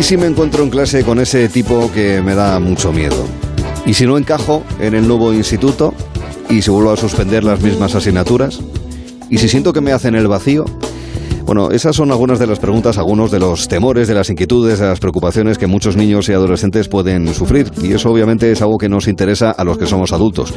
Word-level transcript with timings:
¿Y 0.00 0.02
si 0.02 0.16
me 0.16 0.24
encuentro 0.24 0.64
en 0.64 0.70
clase 0.70 1.04
con 1.04 1.20
ese 1.20 1.46
tipo 1.50 1.92
que 1.92 2.22
me 2.22 2.34
da 2.34 2.58
mucho 2.58 2.90
miedo? 2.90 3.22
¿Y 3.84 3.92
si 3.92 4.06
no 4.06 4.16
encajo 4.16 4.64
en 4.80 4.94
el 4.94 5.06
nuevo 5.06 5.34
instituto 5.34 5.92
y 6.48 6.62
se 6.62 6.70
vuelvo 6.70 6.90
a 6.90 6.96
suspender 6.96 7.44
las 7.44 7.60
mismas 7.60 7.94
asignaturas? 7.94 8.60
¿Y 9.28 9.36
si 9.36 9.46
siento 9.46 9.74
que 9.74 9.82
me 9.82 9.92
hacen 9.92 10.14
el 10.14 10.26
vacío? 10.26 10.64
Bueno, 11.44 11.70
esas 11.70 11.96
son 11.96 12.10
algunas 12.10 12.38
de 12.38 12.46
las 12.46 12.58
preguntas, 12.60 12.96
algunos 12.96 13.30
de 13.30 13.40
los 13.40 13.68
temores, 13.68 14.08
de 14.08 14.14
las 14.14 14.30
inquietudes, 14.30 14.78
de 14.78 14.86
las 14.86 15.00
preocupaciones 15.00 15.58
que 15.58 15.66
muchos 15.66 15.96
niños 15.96 16.30
y 16.30 16.32
adolescentes 16.32 16.88
pueden 16.88 17.34
sufrir. 17.34 17.70
Y 17.82 17.92
eso 17.92 18.10
obviamente 18.10 18.50
es 18.50 18.62
algo 18.62 18.78
que 18.78 18.88
nos 18.88 19.06
interesa 19.06 19.50
a 19.50 19.64
los 19.64 19.76
que 19.76 19.84
somos 19.84 20.14
adultos, 20.14 20.54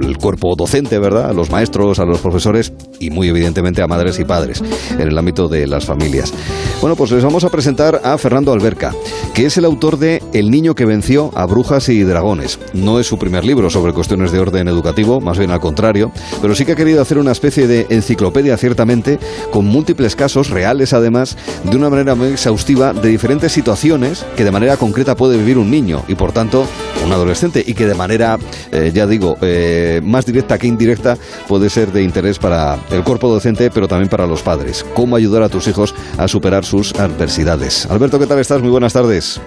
al 0.00 0.18
cuerpo 0.18 0.54
docente, 0.56 0.98
¿verdad? 0.98 1.30
A 1.30 1.32
los 1.32 1.50
maestros, 1.50 1.98
a 1.98 2.04
los 2.04 2.20
profesores 2.20 2.72
y 3.00 3.10
muy 3.10 3.28
evidentemente 3.28 3.82
a 3.82 3.86
madres 3.86 4.18
y 4.18 4.24
padres 4.24 4.62
en 4.90 5.00
el 5.00 5.18
ámbito 5.18 5.48
de 5.48 5.66
las 5.66 5.84
familias. 5.84 6.32
Bueno, 6.80 6.96
pues 6.96 7.10
les 7.10 7.24
vamos 7.24 7.44
a 7.44 7.50
presentar 7.50 8.00
a 8.04 8.18
Fernando 8.18 8.52
Alberca, 8.52 8.94
que 9.34 9.46
es 9.46 9.56
el 9.56 9.64
autor 9.64 9.98
de 9.98 10.22
El 10.32 10.50
niño 10.50 10.74
que 10.74 10.84
venció 10.84 11.30
a 11.34 11.46
brujas 11.46 11.88
y 11.88 12.02
dragones. 12.02 12.58
No 12.72 12.98
es 12.98 13.06
su 13.06 13.18
primer 13.18 13.44
libro 13.44 13.70
sobre 13.70 13.92
cuestiones 13.92 14.32
de 14.32 14.40
orden 14.40 14.68
educativo, 14.68 15.20
más 15.20 15.38
bien 15.38 15.50
al 15.50 15.60
contrario, 15.60 16.12
pero 16.40 16.54
sí 16.54 16.64
que 16.64 16.72
ha 16.72 16.76
querido 16.76 17.00
hacer 17.00 17.18
una 17.18 17.32
especie 17.32 17.66
de 17.66 17.86
enciclopedia 17.90 18.56
ciertamente 18.56 19.18
con 19.50 19.66
múltiples 19.66 20.16
casos 20.16 20.50
reales 20.50 20.92
además 20.92 21.36
de 21.64 21.76
una 21.76 21.90
manera 21.90 22.14
muy 22.14 22.28
exhaustiva 22.28 22.92
de 22.92 23.08
diferentes 23.08 23.52
situaciones 23.52 24.24
que 24.36 24.44
de 24.44 24.50
manera 24.50 24.76
concreta 24.76 25.16
puede 25.16 25.36
vivir 25.36 25.58
un 25.58 25.70
niño 25.70 26.02
y 26.08 26.14
por 26.14 26.32
tanto 26.32 26.66
un 27.04 27.12
adolescente 27.12 27.62
y 27.66 27.74
que 27.74 27.86
de 27.86 27.94
manera, 27.94 28.38
eh, 28.70 28.92
ya 28.94 29.06
digo, 29.06 29.36
eh, 29.40 29.81
más 30.02 30.26
directa 30.26 30.58
que 30.58 30.66
indirecta 30.66 31.16
puede 31.48 31.70
ser 31.70 31.92
de 31.92 32.02
interés 32.02 32.38
para 32.38 32.78
el 32.90 33.02
cuerpo 33.04 33.28
docente 33.28 33.70
pero 33.70 33.88
también 33.88 34.08
para 34.08 34.26
los 34.26 34.42
padres. 34.42 34.84
Cómo 34.94 35.16
ayudar 35.16 35.42
a 35.42 35.48
tus 35.48 35.66
hijos 35.68 35.94
a 36.18 36.28
superar 36.28 36.64
sus 36.64 36.94
adversidades. 36.94 37.86
Alberto, 37.86 38.18
¿qué 38.18 38.26
tal 38.26 38.38
estás? 38.38 38.60
Muy 38.62 38.70
buenas 38.70 38.92
tardes. 38.92 39.40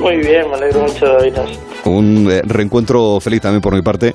Muy 0.00 0.16
bien, 0.18 0.48
me 0.50 0.56
alegro 0.56 0.82
mucho 0.82 1.06
de 1.06 1.16
oírnos 1.16 1.58
un 1.88 2.30
eh, 2.30 2.42
reencuentro 2.44 3.20
feliz 3.20 3.40
también 3.40 3.60
por 3.60 3.74
mi 3.74 3.82
parte, 3.82 4.14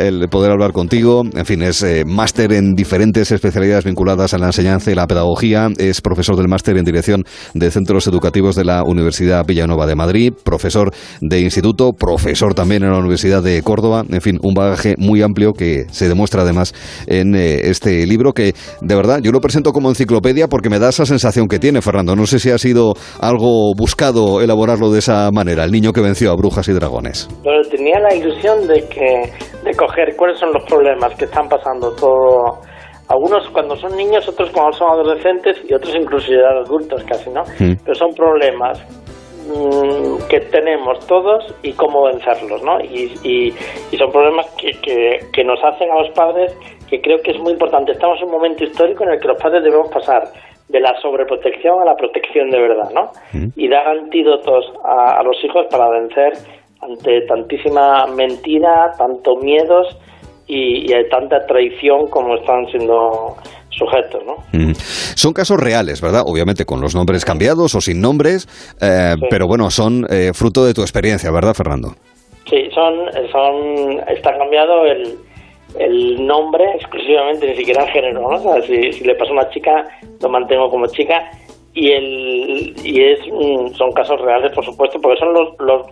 el 0.00 0.28
poder 0.28 0.50
hablar 0.50 0.72
contigo. 0.72 1.22
En 1.34 1.46
fin, 1.46 1.62
es 1.62 1.82
eh, 1.82 2.04
máster 2.06 2.52
en 2.52 2.74
diferentes 2.74 3.30
especialidades 3.30 3.84
vinculadas 3.84 4.34
a 4.34 4.38
la 4.38 4.46
enseñanza 4.46 4.90
y 4.90 4.94
la 4.94 5.06
pedagogía. 5.06 5.68
Es 5.78 6.00
profesor 6.00 6.36
del 6.36 6.48
máster 6.48 6.76
en 6.76 6.84
dirección 6.84 7.24
de 7.54 7.70
centros 7.70 8.06
educativos 8.06 8.56
de 8.56 8.64
la 8.64 8.82
Universidad 8.82 9.44
Villanueva 9.46 9.86
de 9.86 9.94
Madrid, 9.94 10.32
profesor 10.42 10.92
de 11.20 11.40
instituto, 11.40 11.92
profesor 11.92 12.54
también 12.54 12.82
en 12.82 12.90
la 12.90 12.98
Universidad 12.98 13.42
de 13.42 13.62
Córdoba. 13.62 14.04
En 14.10 14.20
fin, 14.20 14.38
un 14.42 14.54
bagaje 14.54 14.94
muy 14.98 15.22
amplio 15.22 15.52
que 15.52 15.86
se 15.90 16.08
demuestra 16.08 16.42
además 16.42 16.74
en 17.06 17.34
eh, 17.34 17.70
este 17.70 18.06
libro 18.06 18.32
que, 18.32 18.54
de 18.80 18.94
verdad, 18.94 19.20
yo 19.22 19.32
lo 19.32 19.40
presento 19.40 19.72
como 19.72 19.88
enciclopedia 19.88 20.48
porque 20.48 20.70
me 20.70 20.78
da 20.78 20.88
esa 20.88 21.06
sensación 21.06 21.48
que 21.48 21.58
tiene, 21.58 21.82
Fernando. 21.82 22.16
No 22.16 22.26
sé 22.26 22.38
si 22.38 22.50
ha 22.50 22.58
sido 22.58 22.94
algo 23.20 23.74
buscado 23.76 24.40
de 24.88 25.00
esa 25.00 25.30
manera. 25.32 25.64
El 25.64 25.72
niño 25.72 25.92
que 25.92 26.00
venció 26.00 26.30
a 26.30 26.36
brujas 26.36 26.68
y 26.68 26.72
dragones. 26.72 27.28
Pero 27.42 27.60
tenía 27.68 27.98
la 28.00 28.14
ilusión 28.14 28.66
de 28.66 28.88
que 28.88 29.32
de 29.64 29.74
coger 29.74 30.14
cuáles 30.16 30.38
son 30.38 30.52
los 30.52 30.64
problemas 30.64 31.14
que 31.16 31.26
están 31.26 31.48
pasando 31.48 31.90
todo 31.92 32.60
algunos 33.10 33.48
cuando 33.50 33.74
son 33.76 33.96
niños, 33.96 34.26
otros 34.28 34.50
cuando 34.50 34.72
son 34.78 34.88
adolescentes 34.92 35.56
y 35.68 35.74
otros 35.74 35.94
incluso 35.96 36.28
ya 36.30 36.60
adultos 36.64 37.02
casi, 37.04 37.28
¿no? 37.30 37.42
Mm. 37.58 37.74
Pero 37.84 37.94
son 37.96 38.14
problemas 38.14 38.80
mm, 39.48 40.28
que 40.28 40.38
tenemos 40.52 41.04
todos 41.08 41.52
y 41.62 41.72
cómo 41.72 42.04
vencerlos, 42.04 42.62
¿no? 42.62 42.80
Y, 42.80 43.12
y, 43.24 43.96
son 43.98 44.12
problemas 44.12 44.46
que, 44.56 44.70
que, 44.80 45.18
que, 45.32 45.42
nos 45.42 45.58
hacen 45.64 45.90
a 45.90 46.02
los 46.02 46.10
padres 46.14 46.56
que 46.88 47.00
creo 47.00 47.18
que 47.18 47.32
es 47.32 47.38
muy 47.40 47.52
importante. 47.52 47.92
Estamos 47.92 48.18
en 48.20 48.26
un 48.26 48.32
momento 48.32 48.62
histórico 48.62 49.02
en 49.02 49.10
el 49.10 49.20
que 49.20 49.26
los 49.26 49.42
padres 49.42 49.64
debemos 49.64 49.90
pasar 49.90 50.22
de 50.70 50.80
la 50.80 50.94
sobreprotección 51.00 51.80
a 51.80 51.84
la 51.84 51.96
protección 51.96 52.50
de 52.50 52.60
verdad, 52.60 52.90
¿no? 52.94 53.10
Mm. 53.32 53.48
Y 53.56 53.68
dar 53.68 53.86
antídotos 53.88 54.72
a, 54.84 55.20
a 55.20 55.22
los 55.22 55.36
hijos 55.44 55.66
para 55.70 55.88
vencer 55.90 56.34
ante 56.82 57.20
tantísima 57.22 58.06
mentira, 58.06 58.92
tanto 58.96 59.36
miedos 59.36 59.96
y, 60.46 60.86
tanta 61.10 61.46
traición 61.46 62.08
como 62.08 62.36
están 62.36 62.66
siendo 62.70 63.36
sujetos, 63.70 64.22
¿no? 64.26 64.36
Son 65.14 65.32
casos 65.32 65.58
reales, 65.60 66.00
¿verdad? 66.00 66.22
Obviamente 66.26 66.64
con 66.64 66.80
los 66.80 66.94
nombres 66.94 67.24
cambiados 67.24 67.74
o 67.74 67.80
sin 67.80 68.00
nombres, 68.00 68.48
eh, 68.80 69.14
pero 69.30 69.46
bueno, 69.46 69.70
son 69.70 70.06
eh, 70.10 70.32
fruto 70.34 70.64
de 70.64 70.74
tu 70.74 70.82
experiencia, 70.82 71.30
¿verdad, 71.30 71.54
Fernando? 71.54 71.94
Sí, 72.48 72.68
son, 72.74 72.94
son 73.30 74.00
está 74.08 74.36
cambiado 74.36 74.86
el, 74.86 75.16
el 75.78 76.26
nombre 76.26 76.64
exclusivamente, 76.74 77.48
ni 77.48 77.56
siquiera 77.56 77.84
el 77.84 77.90
género, 77.90 78.30
¿no? 78.30 78.62
si, 78.62 78.92
si 78.92 79.04
le 79.04 79.14
pasa 79.14 79.30
a 79.30 79.34
una 79.34 79.50
chica, 79.50 79.84
lo 80.20 80.28
mantengo 80.28 80.70
como 80.70 80.86
chica 80.86 81.30
y 81.74 81.92
el 81.92 82.74
y 82.84 83.02
es 83.02 83.20
son 83.76 83.92
casos 83.92 84.20
reales, 84.20 84.52
por 84.52 84.64
supuesto, 84.64 85.00
porque 85.00 85.18
son 85.18 85.32
los, 85.32 85.48
los 85.60 85.86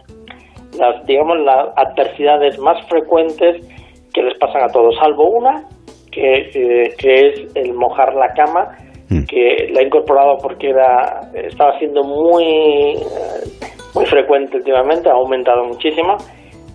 las, 0.76 1.04
digamos, 1.06 1.38
las 1.40 1.68
adversidades 1.76 2.58
más 2.58 2.84
frecuentes 2.88 3.64
que 4.12 4.22
les 4.22 4.36
pasan 4.38 4.62
a 4.64 4.68
todos, 4.68 4.96
salvo 4.96 5.30
una, 5.30 5.64
que, 6.10 6.94
que 6.98 7.28
es 7.28 7.56
el 7.56 7.74
mojar 7.74 8.14
la 8.14 8.32
cama, 8.34 8.76
mm. 9.08 9.24
que 9.24 9.70
la 9.72 9.80
he 9.80 9.84
incorporado 9.84 10.38
porque 10.38 10.70
era, 10.70 11.30
estaba 11.34 11.78
siendo 11.78 12.02
muy, 12.04 12.96
muy 13.94 14.06
frecuente 14.06 14.56
últimamente, 14.56 15.08
ha 15.08 15.12
aumentado 15.12 15.64
muchísimo, 15.64 16.16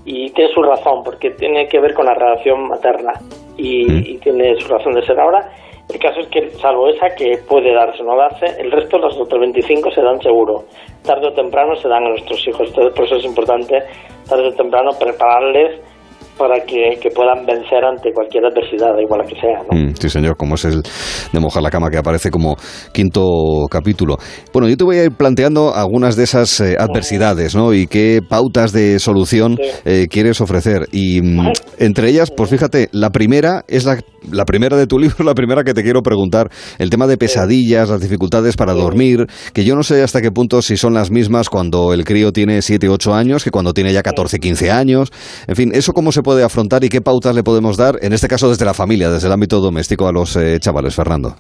y 0.06 0.30
tiene 0.32 0.54
su 0.54 0.62
razón, 0.62 1.04
porque 1.04 1.32
tiene 1.32 1.68
que 1.68 1.80
ver 1.80 1.94
con 1.94 2.06
la 2.06 2.14
relación 2.14 2.68
materna, 2.68 3.14
y, 3.58 3.86
mm. 3.86 4.04
y 4.06 4.18
tiene 4.18 4.56
su 4.60 4.68
razón 4.68 4.94
de 4.94 5.06
ser 5.06 5.20
ahora. 5.20 5.50
El 5.90 6.00
caso 6.00 6.22
es 6.22 6.28
que, 6.28 6.50
salvo 6.52 6.88
esa 6.88 7.14
que 7.16 7.38
puede 7.48 7.74
darse 7.74 8.02
o 8.02 8.06
no 8.06 8.16
darse, 8.16 8.46
el 8.60 8.72
resto, 8.72 8.98
los 8.98 9.18
otros 9.20 9.40
25, 9.40 9.92
se 9.92 10.02
dan 10.02 10.22
seguro. 10.22 10.64
Tarde 11.04 11.28
o 11.28 11.34
temprano 11.34 11.76
se 11.76 11.90
dan 11.90 12.06
a 12.06 12.10
nuestros 12.10 12.48
hijos. 12.48 12.70
Entonces, 12.70 12.94
por 12.94 13.06
eso 13.06 13.16
es 13.18 13.26
importante, 13.26 13.84
tarde 14.28 14.48
o 14.48 14.54
temprano, 14.54 14.92
prepararles 14.98 15.82
para 16.38 16.64
que, 16.66 16.98
puedan 17.16 17.46
vencer 17.46 17.84
ante 17.84 18.12
cualquier 18.12 18.46
adversidad, 18.46 18.98
igual 19.00 19.22
la 19.22 19.28
que 19.28 19.36
sea. 19.40 19.62
¿no? 19.70 19.78
Mm, 19.78 19.96
sí, 19.96 20.10
señor, 20.10 20.36
como 20.38 20.56
es 20.56 20.66
el 20.66 20.82
de 20.82 21.40
mojar 21.40 21.62
la 21.62 21.70
cama 21.70 21.90
que 21.90 21.98
aparece 21.98 22.30
como 22.30 22.56
quinto 22.92 23.66
capítulo. 23.70 24.18
Bueno, 24.52 24.68
yo 24.68 24.78
te 24.78 24.84
voy 24.84 24.98
a 24.98 25.06
ir 25.06 25.12
planteando 25.12 25.74
algunas 25.74 26.16
de 26.16 26.24
esas 26.24 26.60
eh, 26.60 26.76
adversidades 26.80 27.56
¿no? 27.56 27.74
y 27.74 27.88
qué 27.88 28.22
pautas 28.28 28.72
de 28.72 29.00
solución 29.00 29.58
eh, 29.86 30.08
quieres 30.10 30.42
ofrecer. 30.42 30.88
Y 30.92 31.22
mm, 31.22 31.52
entre 31.80 32.10
ellas, 32.10 32.32
pues 32.32 32.50
fíjate, 32.50 32.90
la 32.92 33.12
primera 33.12 33.64
es 33.68 33.86
la, 33.86 33.98
la 34.32 34.46
primera 34.46 34.78
de 34.78 34.88
tu 34.88 35.00
libro, 35.04 35.24
la 35.24 35.34
primera 35.34 35.64
que 35.64 35.74
te 35.74 35.84
quiero 35.84 36.02
preguntar, 36.02 36.50
el 36.80 36.90
tema 36.90 37.08
de 37.08 37.18
pesadillas, 37.18 37.90
las 37.90 38.02
dificultades 38.02 38.56
para 38.56 38.74
dormir, 38.74 39.26
que 39.54 39.64
yo 39.64 39.76
no 39.76 39.84
sé 39.84 40.04
hasta 40.04 40.22
qué 40.22 40.32
punto 40.32 40.62
si 40.62 40.78
son 40.78 40.94
las 40.94 41.12
mismas 41.12 41.50
cuando 41.50 41.94
el 41.94 42.04
crío 42.06 42.32
tiene 42.32 42.62
7, 42.62 42.90
8 42.90 43.14
años 43.14 43.44
que 43.44 43.52
cuando 43.52 43.74
tiene 43.74 43.94
ya 43.94 44.04
14, 44.04 44.40
15 44.40 44.72
años. 44.72 45.12
En 45.48 45.56
fin, 45.56 45.72
¿eso 45.74 45.94
cómo 45.94 46.12
se 46.12 46.22
puede 46.22 46.44
afrontar 46.44 46.84
y 46.84 46.90
qué 46.90 47.02
pautas 47.02 47.36
le 47.36 47.44
podemos 47.44 47.78
dar, 47.78 47.96
en 48.02 48.14
este 48.14 48.28
caso 48.28 48.50
desde 48.50 48.66
la 48.66 48.74
familia, 48.74 49.10
desde 49.10 49.28
el 49.28 49.34
ámbito 49.34 49.60
doméstico 49.60 50.08
a 50.08 50.12
los 50.12 50.36
eh, 50.36 50.60
chavales, 50.60 50.96
Fernando? 50.96 51.36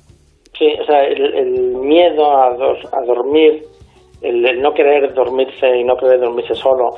Sí, 0.58 0.68
o 0.82 0.86
sea, 0.86 1.04
el, 1.06 1.74
miedo 1.84 2.26
a, 2.26 2.48
a 2.48 3.06
dormir, 3.06 3.64
el, 4.22 4.62
no 4.62 4.72
querer 4.74 5.14
dormirse 5.14 5.68
y 5.80 5.84
no 5.84 5.96
querer 5.98 6.20
dormirse 6.20 6.56
solo, 6.56 6.96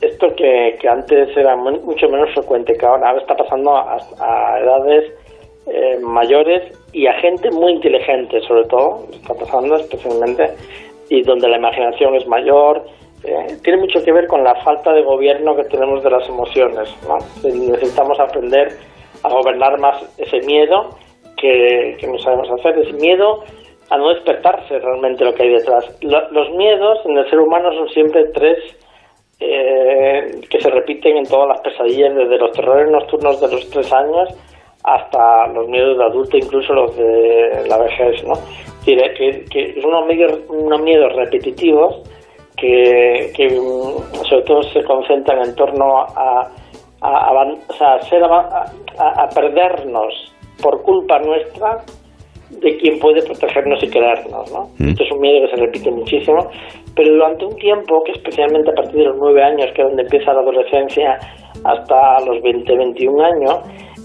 esto 0.00 0.28
que, 0.36 0.76
que 0.80 0.88
antes 0.88 1.36
era 1.36 1.56
mucho 1.56 2.08
menos 2.08 2.32
frecuente, 2.32 2.74
que 2.74 2.86
ahora 2.86 3.16
está 3.18 3.34
pasando 3.34 3.76
a, 3.76 3.98
edades 4.60 5.12
eh, 5.66 5.98
mayores 6.00 6.72
y 6.92 7.06
a 7.06 7.14
gente 7.14 7.50
muy 7.50 7.72
inteligente, 7.72 8.40
sobre 8.42 8.64
todo, 8.64 9.06
está 9.10 9.34
pasando 9.34 9.76
especialmente, 9.76 10.54
y 11.10 11.22
donde 11.22 11.48
la 11.48 11.58
imaginación 11.58 12.14
es 12.14 12.26
mayor, 12.26 12.84
eh, 13.24 13.56
tiene 13.64 13.80
mucho 13.80 14.02
que 14.04 14.12
ver 14.12 14.26
con 14.28 14.44
la 14.44 14.54
falta 14.62 14.92
de 14.92 15.02
gobierno 15.02 15.56
que 15.56 15.64
tenemos 15.64 16.02
de 16.02 16.10
las 16.10 16.28
emociones. 16.28 16.94
Necesitamos 17.42 18.20
aprender 18.20 18.68
a 19.24 19.28
gobernar 19.28 19.80
más 19.80 20.00
ese 20.18 20.38
miedo 20.46 20.90
que, 21.36 21.96
no 22.06 22.18
sabemos 22.18 22.48
hacer, 22.50 22.78
ese 22.78 22.92
miedo 22.94 23.42
a 23.90 23.96
no 23.96 24.10
despertarse 24.10 24.78
realmente 24.78 25.24
lo 25.24 25.34
que 25.34 25.42
hay 25.42 25.50
detrás. 25.50 25.98
los 26.02 26.50
miedos 26.56 26.98
en 27.06 27.18
el 27.18 27.28
ser 27.28 27.40
humano 27.40 27.72
son 27.72 27.88
siempre 27.88 28.24
tres 28.34 28.58
eh, 29.40 30.40
que 30.48 30.60
se 30.60 30.70
repiten 30.70 31.16
en 31.16 31.24
todas 31.24 31.48
las 31.48 31.60
pesadillas, 31.60 32.14
desde 32.14 32.38
los 32.38 32.52
terrores 32.52 32.90
nocturnos 32.90 33.40
de 33.40 33.48
los 33.48 33.70
tres 33.70 33.92
años 33.92 34.28
hasta 34.84 35.46
los 35.48 35.68
miedos 35.68 35.98
de 35.98 36.04
adulto, 36.04 36.36
incluso 36.36 36.72
los 36.72 36.96
de 36.96 37.64
la 37.68 37.78
vejez. 37.78 38.24
¿no? 38.24 38.34
que, 38.96 39.44
que 39.50 39.80
son 39.82 39.92
unos 40.48 40.80
miedos 40.80 41.12
repetitivos 41.14 42.02
que, 42.56 43.32
que 43.34 43.48
mm, 43.48 44.24
sobre 44.24 44.42
todo 44.42 44.62
se 44.64 44.82
concentran 44.84 45.44
en 45.44 45.54
torno 45.54 45.98
a, 45.98 46.50
a, 47.00 47.30
a, 47.30 49.22
a, 49.22 49.28
perdernos 49.28 50.34
por 50.60 50.82
culpa 50.82 51.18
nuestra 51.20 51.84
de 52.50 52.76
quien 52.78 52.98
puede 52.98 53.22
protegernos 53.22 53.82
y 53.82 53.88
querernos. 53.88 54.50
¿no? 54.52 54.70
Mm. 54.78 54.88
Esto 54.88 55.04
es 55.04 55.12
un 55.12 55.20
miedo 55.20 55.46
que 55.46 55.56
se 55.56 55.62
repite 55.62 55.90
muchísimo, 55.90 56.50
pero 56.98 57.14
durante 57.14 57.44
un 57.46 57.54
tiempo, 57.54 58.02
que 58.02 58.10
especialmente 58.10 58.72
a 58.72 58.74
partir 58.74 58.96
de 58.96 59.04
los 59.04 59.16
nueve 59.18 59.40
años, 59.40 59.70
que 59.72 59.82
es 59.82 59.86
donde 59.86 60.02
empieza 60.02 60.32
la 60.32 60.40
adolescencia, 60.40 61.16
hasta 61.64 62.26
los 62.26 62.42
20, 62.42 62.76
21 62.76 63.24
años, 63.24 63.60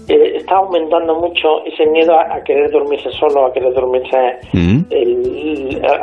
eh, 0.08 0.36
está 0.36 0.56
aumentando 0.56 1.14
mucho 1.14 1.64
ese 1.64 1.86
miedo 1.86 2.18
a, 2.18 2.42
querer 2.44 2.70
dormirse 2.70 3.10
solo, 3.12 3.46
a 3.46 3.52
querer 3.52 3.72
dormirse, 3.72 4.38
mm. 4.52 4.80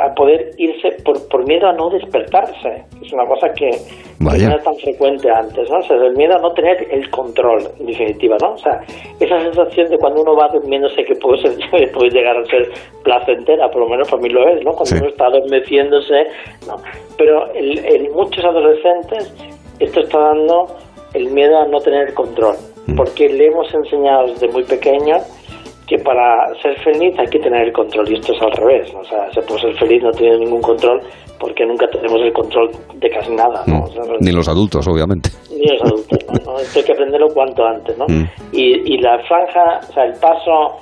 a, 0.00 0.14
poder 0.14 0.50
irse 0.58 0.90
por, 1.04 1.28
por 1.28 1.46
miedo 1.46 1.68
a 1.68 1.72
no 1.72 1.88
despertarse. 1.90 2.84
Es 3.00 3.12
una 3.12 3.26
cosa 3.26 3.52
que, 3.54 3.70
no 4.18 4.32
era 4.32 4.58
tan 4.62 4.74
frecuente 4.76 5.30
antes, 5.30 5.68
¿no? 5.70 5.78
O 5.78 5.82
sea, 5.82 5.96
el 5.96 6.16
miedo 6.16 6.36
a 6.36 6.38
no 6.38 6.52
tener 6.52 6.86
el 6.90 7.08
control, 7.10 7.62
en 7.78 7.86
definitiva, 7.86 8.36
¿no? 8.40 8.52
O 8.52 8.58
sea, 8.58 8.80
esa 9.20 9.40
sensación 9.40 9.90
de 9.90 9.98
cuando 9.98 10.22
uno 10.22 10.36
va 10.36 10.48
durmiéndose 10.48 11.04
que 11.04 11.14
puede, 11.16 11.42
ser, 11.42 11.92
puede 11.92 12.10
llegar 12.10 12.36
a 12.36 12.44
ser 12.46 12.70
placentera, 13.02 13.70
por 13.70 13.82
lo 13.82 13.88
menos 13.88 14.08
para 14.08 14.22
mí 14.22 14.28
lo 14.28 14.48
es, 14.48 14.64
¿no? 14.64 14.72
Cuando 14.72 14.96
uno 14.96 15.08
está 15.08 15.26
adormeciéndose, 15.26 16.26
¿no? 16.66 16.76
Pero 17.16 17.52
en 17.54 18.12
muchos 18.12 18.44
adolescentes 18.44 19.34
esto 19.78 20.00
está 20.00 20.18
dando 20.18 20.66
el 21.14 21.30
miedo 21.30 21.58
a 21.58 21.66
no 21.66 21.78
tener 21.80 22.14
control. 22.14 22.56
Porque 22.96 23.28
le 23.28 23.46
hemos 23.46 23.72
enseñado 23.72 24.26
desde 24.28 24.48
muy 24.48 24.64
pequeño 24.64 25.16
que 25.86 25.98
para 25.98 26.54
ser 26.62 26.78
feliz 26.80 27.18
hay 27.18 27.26
que 27.26 27.38
tener 27.38 27.66
el 27.66 27.72
control 27.72 28.10
y 28.10 28.14
esto 28.14 28.32
es 28.32 28.42
al 28.42 28.52
revés, 28.52 28.92
o 28.94 29.04
sea, 29.04 29.30
se 29.32 29.42
puede 29.42 29.60
ser 29.60 29.74
feliz 29.74 30.02
no 30.02 30.10
tiene 30.12 30.38
ningún 30.38 30.62
control 30.62 31.00
porque 31.38 31.66
nunca 31.66 31.88
tenemos 31.90 32.20
el 32.22 32.32
control 32.32 32.70
de 32.94 33.10
casi 33.10 33.32
nada, 33.34 33.64
¿no? 33.66 33.84
ni 34.20 34.30
los 34.30 34.48
adultos, 34.48 34.86
obviamente. 34.86 35.30
Ni 35.50 35.66
los 35.66 35.82
adultos, 35.82 36.18
¿no? 36.46 36.58
Esto 36.58 36.78
hay 36.78 36.84
que 36.84 36.92
aprenderlo 36.92 37.28
cuanto 37.34 37.66
antes, 37.66 37.98
¿no? 37.98 38.06
Mm. 38.06 38.28
Y, 38.52 38.94
y 38.94 38.98
la 38.98 39.18
franja, 39.24 39.80
o 39.88 39.92
sea, 39.92 40.04
el 40.04 40.14
paso 40.20 40.78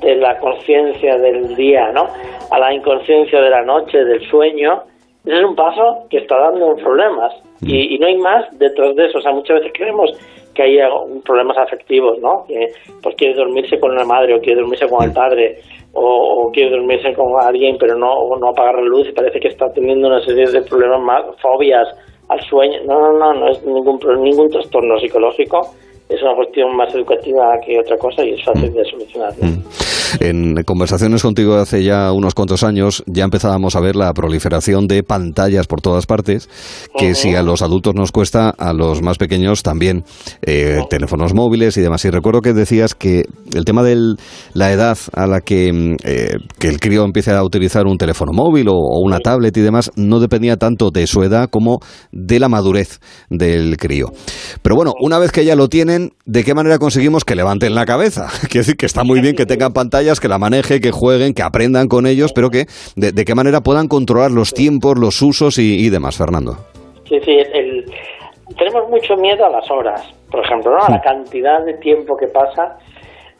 de 0.00 0.14
la 0.16 0.38
conciencia 0.38 1.16
del 1.18 1.56
día, 1.56 1.90
¿no? 1.92 2.06
A 2.50 2.58
la 2.58 2.72
inconsciencia 2.72 3.40
de 3.40 3.50
la 3.50 3.62
noche, 3.62 4.04
del 4.04 4.20
sueño, 4.30 4.84
ese 5.24 5.38
es 5.38 5.44
un 5.44 5.56
paso 5.56 6.06
que 6.10 6.18
está 6.18 6.38
dando 6.38 6.76
problemas 6.76 7.32
y, 7.62 7.98
no 7.98 8.06
hay 8.06 8.16
más 8.18 8.44
detrás 8.58 8.94
de 8.94 9.06
eso. 9.06 9.18
O 9.18 9.22
sea, 9.22 9.32
muchas 9.32 9.60
veces 9.60 9.72
creemos 9.74 10.10
que 10.54 10.62
hay 10.62 10.78
problemas 11.24 11.56
afectivos, 11.56 12.18
¿no? 12.20 12.44
Que 12.46 12.68
pues 13.02 13.14
quiere 13.16 13.34
dormirse 13.34 13.80
con 13.80 13.92
una 13.92 14.04
madre 14.04 14.34
o 14.34 14.40
quiere 14.40 14.60
dormirse 14.60 14.86
con 14.86 15.02
el 15.02 15.12
padre 15.12 15.60
o, 15.94 16.50
quiere 16.52 16.70
dormirse 16.70 17.14
con 17.14 17.26
alguien 17.40 17.76
pero 17.78 17.96
no, 17.96 18.36
no 18.38 18.48
apagar 18.50 18.74
la 18.74 18.82
luz 18.82 19.08
y 19.08 19.12
parece 19.12 19.40
que 19.40 19.48
está 19.48 19.72
teniendo 19.72 20.08
una 20.08 20.20
serie 20.20 20.46
de 20.46 20.62
problemas 20.62 21.00
más, 21.00 21.22
fobias 21.40 21.88
al 22.28 22.40
sueño. 22.42 22.80
No, 22.84 23.00
no, 23.00 23.12
no, 23.18 23.32
no 23.32 23.48
es 23.50 23.64
ningún, 23.64 23.98
ningún 24.22 24.50
trastorno 24.50 24.98
psicológico 24.98 25.60
es 26.08 26.22
una 26.22 26.34
cuestión 26.34 26.76
más 26.76 26.94
educativa 26.94 27.58
que 27.64 27.80
otra 27.80 27.96
cosa 27.96 28.24
y 28.24 28.34
es 28.34 28.44
fácil 28.44 28.72
de 28.72 28.84
solucionar. 28.84 29.32
Mm. 29.40 29.83
En 30.20 30.62
conversaciones 30.64 31.22
contigo 31.22 31.56
hace 31.56 31.82
ya 31.82 32.12
unos 32.12 32.34
cuantos 32.34 32.62
años 32.62 33.02
ya 33.06 33.24
empezábamos 33.24 33.76
a 33.76 33.80
ver 33.80 33.96
la 33.96 34.12
proliferación 34.12 34.86
de 34.86 35.02
pantallas 35.02 35.66
por 35.66 35.80
todas 35.80 36.06
partes, 36.06 36.48
que 36.96 37.14
si 37.14 37.34
a 37.34 37.42
los 37.42 37.62
adultos 37.62 37.94
nos 37.94 38.12
cuesta, 38.12 38.50
a 38.50 38.72
los 38.72 39.02
más 39.02 39.18
pequeños 39.18 39.62
también, 39.62 40.04
eh, 40.42 40.80
teléfonos 40.90 41.34
móviles 41.34 41.76
y 41.76 41.80
demás. 41.80 42.04
Y 42.04 42.10
recuerdo 42.10 42.40
que 42.40 42.52
decías 42.52 42.94
que 42.94 43.24
el 43.52 43.64
tema 43.64 43.82
de 43.82 44.14
la 44.52 44.72
edad 44.72 44.98
a 45.12 45.26
la 45.26 45.40
que, 45.40 45.72
mm, 45.72 45.96
eh, 46.04 46.36
que 46.58 46.68
el 46.68 46.80
crío 46.80 47.04
empiece 47.04 47.30
a 47.30 47.42
utilizar 47.42 47.86
un 47.86 47.98
teléfono 47.98 48.32
móvil 48.32 48.68
o, 48.68 48.74
una 49.04 49.18
tablet 49.20 49.56
y 49.56 49.60
demás 49.60 49.90
no 49.96 50.20
dependía 50.20 50.56
tanto 50.56 50.90
de 50.90 51.06
su 51.06 51.22
edad 51.22 51.48
como 51.50 51.80
de 52.12 52.38
la 52.38 52.48
madurez 52.48 53.00
del 53.30 53.76
crío. 53.76 54.12
Pero 54.62 54.76
bueno, 54.76 54.92
una 55.00 55.18
vez 55.18 55.32
que 55.32 55.44
ya 55.44 55.56
lo 55.56 55.68
tienen, 55.68 56.12
¿de 56.24 56.44
qué 56.44 56.54
manera 56.54 56.78
conseguimos 56.78 57.24
que 57.24 57.34
levanten 57.34 57.74
la 57.74 57.84
cabeza? 57.84 58.28
Quiere 58.48 58.60
decir 58.60 58.76
que 58.76 58.86
está 58.86 59.04
muy 59.04 59.20
bien 59.20 59.34
que 59.34 59.46
tengan 59.46 59.72
que 60.20 60.28
la 60.28 60.38
maneje, 60.38 60.80
que 60.80 60.90
jueguen, 60.90 61.34
que 61.34 61.42
aprendan 61.42 61.88
con 61.88 62.06
ellos, 62.06 62.32
pero 62.32 62.50
que 62.50 62.66
de, 62.96 63.24
qué 63.24 63.34
manera 63.34 63.60
puedan 63.60 63.88
controlar 63.88 64.30
los 64.30 64.52
tiempos, 64.52 64.98
los 64.98 65.20
usos 65.22 65.58
y, 65.58 65.88
demás, 65.90 66.16
Fernando. 66.16 66.56
Sí, 67.08 67.18
sí, 67.24 67.36
tenemos 68.58 68.88
mucho 68.90 69.16
miedo 69.16 69.44
a 69.46 69.50
las 69.50 69.70
horas, 69.70 70.02
por 70.30 70.44
ejemplo, 70.44 70.72
¿no? 70.72 70.84
a 70.84 70.90
la 70.90 71.00
cantidad 71.00 71.64
de 71.64 71.74
tiempo 71.74 72.16
que 72.16 72.26
pasa 72.28 72.76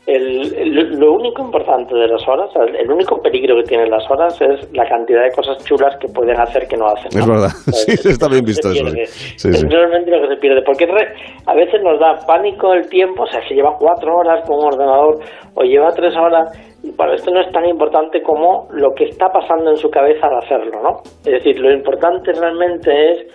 el, 0.07 0.99
lo 0.99 1.13
único 1.13 1.43
importante 1.43 1.95
de 1.95 2.07
las 2.07 2.27
horas, 2.29 2.51
el 2.79 2.91
único 2.91 3.17
peligro 3.23 3.57
que 3.57 3.63
tienen 3.63 3.91
las 3.91 4.05
horas 4.11 4.39
es 4.41 4.71
la 4.73 4.87
cantidad 4.87 5.23
de 5.23 5.31
cosas 5.31 5.65
chulas 5.65 5.97
que 5.99 6.09
pueden 6.09 6.39
hacer 6.39 6.67
que 6.69 6.77
no 6.77 6.87
hacen. 6.89 7.07
Es 7.07 7.27
verdad, 7.27 7.49
sí, 7.73 8.09
está 8.09 8.29
bien 8.29 8.45
visto 8.45 8.71
eso. 8.71 8.87
es 8.87 9.63
realmente 9.63 10.11
lo 10.11 10.23
que 10.23 10.35
se 10.35 10.41
pierde, 10.41 10.63
porque 10.63 10.85
a 10.85 11.55
veces 11.55 11.83
nos 11.83 11.99
da 11.99 12.21
pánico 12.27 12.75
el 12.75 12.87
tiempo, 12.89 13.23
o 13.23 13.27
sea, 13.27 13.41
se 13.49 13.55
lleva 13.55 13.77
cuatro 13.79 14.17
horas 14.17 14.47
con 14.47 14.59
un 14.59 14.67
ordenador 14.67 15.21
o 15.55 15.63
lleva 15.63 15.91
tres 15.93 16.15
horas, 16.17 16.53
y 16.83 16.93
para 16.93 17.15
esto 17.15 17.31
no 17.31 17.41
es 17.41 17.51
tan 17.53 17.65
importante 17.65 18.21
como 18.23 18.69
lo 18.73 18.93
que 18.95 19.05
está 19.05 19.29
pasando 19.29 19.71
en 19.71 19.77
su 19.79 19.89
cabeza 19.89 20.27
al 20.27 20.37
hacerlo, 20.37 20.83
¿no? 20.83 21.01
Es 21.25 21.43
decir, 21.43 21.59
lo 21.59 21.73
importante 21.73 22.33
realmente 22.33 23.13
es 23.13 23.27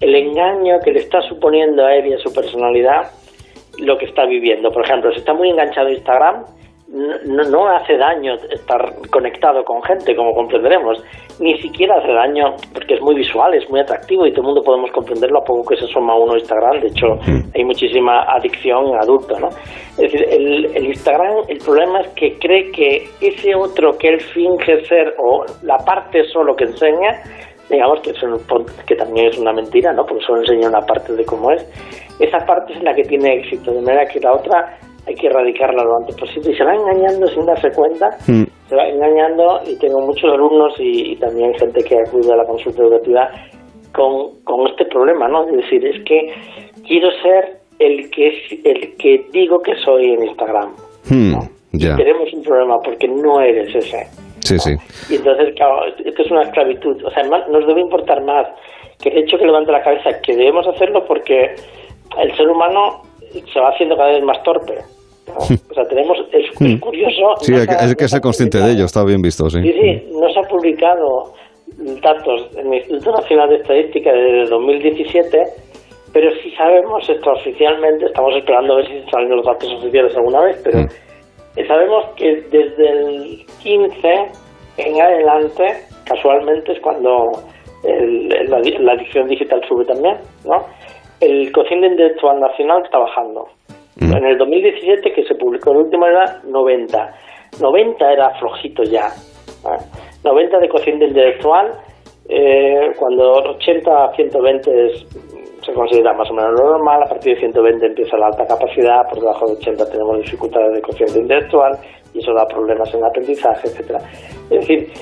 el 0.00 0.14
engaño 0.14 0.78
que 0.82 0.90
le 0.90 1.00
está 1.00 1.20
suponiendo 1.22 1.84
a 1.84 1.94
él 1.94 2.06
y 2.08 2.14
a 2.14 2.18
su 2.18 2.32
personalidad 2.34 3.02
lo 3.78 3.96
que 3.98 4.06
está 4.06 4.26
viviendo. 4.26 4.70
Por 4.70 4.84
ejemplo, 4.84 5.10
si 5.12 5.18
está 5.18 5.32
muy 5.32 5.50
enganchado 5.50 5.88
a 5.88 5.92
Instagram, 5.92 6.44
no, 6.90 7.44
no, 7.44 7.68
hace 7.68 7.96
daño 7.96 8.34
estar 8.50 8.80
conectado 9.10 9.62
con 9.62 9.80
gente, 9.82 10.14
como 10.16 10.34
comprenderemos. 10.34 11.02
Ni 11.38 11.56
siquiera 11.60 11.96
hace 11.96 12.12
daño 12.12 12.56
porque 12.74 12.94
es 12.94 13.00
muy 13.00 13.14
visual, 13.14 13.54
es 13.54 13.68
muy 13.70 13.80
atractivo 13.80 14.26
y 14.26 14.32
todo 14.32 14.40
el 14.40 14.46
mundo 14.48 14.62
podemos 14.62 14.90
comprenderlo 14.90 15.38
a 15.38 15.44
poco 15.44 15.68
que 15.68 15.76
se 15.76 15.86
suma 15.86 16.16
uno 16.16 16.32
a 16.32 16.38
Instagram. 16.38 16.80
De 16.80 16.88
hecho, 16.88 17.06
hay 17.54 17.64
muchísima 17.64 18.24
adicción 18.24 18.88
en 18.88 18.96
adulto, 18.96 19.38
¿no? 19.38 19.48
Es 19.90 19.98
decir, 19.98 20.26
el, 20.28 20.76
el, 20.76 20.86
Instagram, 20.86 21.44
el 21.48 21.58
problema 21.58 22.00
es 22.00 22.08
que 22.08 22.36
cree 22.38 22.72
que 22.72 23.08
ese 23.20 23.54
otro 23.54 23.96
que 23.96 24.08
él 24.08 24.20
finge 24.20 24.84
ser 24.84 25.14
o 25.18 25.44
la 25.62 25.76
parte 25.78 26.24
solo 26.24 26.56
que 26.56 26.64
enseña, 26.64 27.22
digamos 27.70 28.00
que, 28.00 28.12
que 28.86 28.96
también 28.96 29.26
es 29.26 29.38
una 29.38 29.52
mentira, 29.52 29.92
¿no? 29.92 30.04
Porque 30.04 30.24
solo 30.24 30.40
enseña 30.40 30.68
una 30.68 30.80
parte 30.80 31.12
de 31.12 31.24
cómo 31.24 31.50
es 31.52 31.66
esa 32.20 32.38
parte 32.44 32.74
es 32.74 32.82
la 32.82 32.94
que 32.94 33.02
tiene 33.04 33.36
éxito, 33.36 33.72
de 33.72 33.80
manera 33.80 34.06
que 34.06 34.20
la 34.20 34.34
otra 34.34 34.78
hay 35.06 35.14
que 35.14 35.26
erradicarla 35.26 35.82
lo 35.82 35.96
antes 35.96 36.14
posible. 36.16 36.52
Y 36.52 36.54
se 36.54 36.64
va 36.64 36.74
engañando 36.74 37.26
sin 37.28 37.46
darse 37.46 37.70
cuenta, 37.72 38.10
mm. 38.28 38.44
se 38.68 38.76
va 38.76 38.86
engañando 38.86 39.60
y 39.66 39.76
tengo 39.78 40.00
muchos 40.00 40.30
alumnos 40.32 40.74
y, 40.78 41.16
también 41.16 41.54
gente 41.54 41.82
que 41.82 41.98
acude 41.98 42.32
a 42.32 42.36
la 42.36 42.44
consulta 42.44 42.82
educativa 42.82 43.30
con, 43.94 44.42
con 44.44 44.66
este 44.68 44.84
problema, 44.84 45.28
¿no? 45.28 45.48
Es 45.48 45.56
decir, 45.56 45.84
es 45.86 46.04
que 46.04 46.32
quiero 46.86 47.08
ser 47.22 47.60
el 47.78 48.10
que, 48.10 48.28
el 48.64 48.96
que 48.96 49.26
digo 49.32 49.60
que 49.60 49.74
soy 49.76 50.12
en 50.12 50.24
Instagram. 50.24 50.74
Mm, 51.08 51.34
tenemos 51.72 52.32
un 52.34 52.42
problema 52.42 52.80
porque 52.82 53.08
no 53.08 53.40
eres 53.40 53.74
ese. 53.74 54.06
Sí, 54.44 54.58
sí. 54.58 54.76
Y 55.10 55.16
entonces, 55.16 55.54
claro, 55.54 55.86
esto 56.04 56.22
es 56.22 56.30
una 56.30 56.42
esclavitud. 56.42 57.04
O 57.04 57.10
sea, 57.10 57.22
nos 57.24 57.66
debe 57.66 57.80
importar 57.80 58.22
más 58.22 58.46
que 59.00 59.08
el 59.10 59.18
hecho 59.18 59.38
que 59.38 59.46
levante 59.46 59.72
la 59.72 59.82
cabeza, 59.82 60.10
que 60.22 60.36
debemos 60.36 60.66
hacerlo 60.66 61.04
porque 61.06 61.54
el 62.18 62.36
ser 62.36 62.48
humano 62.48 63.02
se 63.52 63.60
va 63.60 63.70
haciendo 63.70 63.96
cada 63.96 64.12
vez 64.12 64.24
más 64.24 64.42
torpe. 64.42 64.78
O 65.36 65.74
sea, 65.74 65.84
tenemos, 65.84 66.18
es, 66.32 66.60
mm. 66.60 66.78
curioso. 66.78 67.36
Sí, 67.40 67.54
hay 67.54 67.94
que 67.94 68.08
ser 68.08 68.20
consciente 68.20 68.58
de 68.58 68.72
ello, 68.72 68.84
está 68.84 69.04
bien 69.04 69.22
visto, 69.22 69.48
sí. 69.48 69.62
Sí, 69.62 69.72
sí, 69.72 70.08
no 70.12 70.28
se 70.30 70.40
ha 70.40 70.42
publicado 70.42 71.32
datos 72.02 72.50
en 72.56 72.72
el 72.72 72.80
Instituto 72.80 73.12
Nacional 73.12 73.48
de 73.50 73.56
Estadística 73.56 74.12
desde 74.12 74.50
2017, 74.50 75.44
pero 76.12 76.30
sí 76.42 76.50
sabemos 76.56 77.08
esto 77.08 77.30
oficialmente, 77.30 78.06
estamos 78.06 78.34
esperando 78.36 78.74
a 78.74 78.76
ver 78.78 78.86
si 78.88 79.10
salen 79.10 79.36
los 79.36 79.46
datos 79.46 79.72
oficiales 79.72 80.16
alguna 80.16 80.40
vez, 80.40 80.60
pero 80.64 80.80
mm. 80.80 80.88
Sabemos 81.66 82.06
que 82.16 82.42
desde 82.50 82.90
el 82.90 83.46
15 83.62 84.32
en 84.76 85.00
adelante, 85.00 85.84
casualmente, 86.04 86.72
es 86.72 86.80
cuando 86.80 87.32
la, 87.82 88.58
la 88.58 88.92
adicción 88.92 89.28
digital 89.28 89.60
sube 89.68 89.84
también, 89.84 90.16
¿no? 90.44 90.64
el 91.20 91.52
cociente 91.52 91.86
intelectual 91.86 92.40
nacional 92.40 92.82
está 92.84 92.98
bajando. 92.98 93.48
Mm. 93.96 94.16
En 94.16 94.24
el 94.24 94.38
2017, 94.38 95.12
que 95.12 95.24
se 95.24 95.34
publicó 95.34 95.72
el 95.72 95.78
último, 95.78 96.06
era 96.06 96.40
90. 96.44 97.14
90 97.60 98.12
era 98.12 98.30
flojito 98.38 98.82
ya. 98.84 99.10
90 100.24 100.58
de 100.58 100.68
cociente 100.68 101.06
intelectual, 101.06 101.72
eh, 102.28 102.92
cuando 102.98 103.32
80 103.32 104.04
a 104.04 104.14
120 104.14 104.86
es, 104.86 105.06
se 105.64 105.72
considera 105.72 106.12
más 106.12 106.30
o 106.30 106.34
menos 106.34 106.52
lo 106.52 106.70
normal, 106.72 107.02
a 107.02 107.08
partir 107.08 107.34
de 107.34 107.40
120 107.40 107.86
empieza 107.86 108.16
la 108.16 108.26
alta 108.26 108.46
capacidad, 108.46 109.08
por 109.08 109.20
debajo 109.20 109.46
de 109.46 109.52
80 109.52 109.90
tenemos 109.90 110.18
dificultades 110.18 110.72
de 110.74 110.82
cociente 110.82 111.18
intelectual 111.20 111.78
y 112.14 112.18
eso 112.18 112.32
da 112.32 112.46
problemas 112.46 112.92
en 112.92 113.00
el 113.00 113.06
aprendizaje, 113.06 113.68
etcétera. 113.68 113.98
Es 114.50 114.60
decir, 114.60 114.92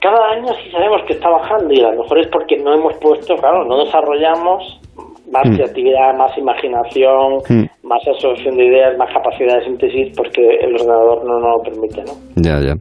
cada 0.00 0.30
año 0.30 0.52
sí 0.62 0.70
sabemos 0.70 1.02
que 1.06 1.14
está 1.14 1.28
bajando 1.30 1.72
y 1.72 1.80
a 1.80 1.90
lo 1.90 2.02
mejor 2.02 2.18
es 2.18 2.28
porque 2.28 2.56
no 2.58 2.74
hemos 2.74 2.94
puesto, 2.98 3.36
claro, 3.36 3.64
no 3.64 3.84
desarrollamos 3.84 4.80
más 5.34 5.50
mm. 5.50 5.54
creatividad, 5.56 6.16
más 6.16 6.30
imaginación, 6.38 7.42
mm. 7.48 7.86
más 7.88 8.02
absorción 8.06 8.56
de 8.56 8.66
ideas, 8.66 8.96
más 8.96 9.10
capacidad 9.12 9.58
de 9.58 9.64
síntesis, 9.64 10.16
porque 10.16 10.42
el 10.62 10.74
ordenador 10.74 11.26
no 11.26 11.40
nos 11.40 11.58
lo 11.58 11.62
permite, 11.62 12.02
¿no? 12.06 12.12
Ya, 12.36 12.60
ya. 12.60 12.74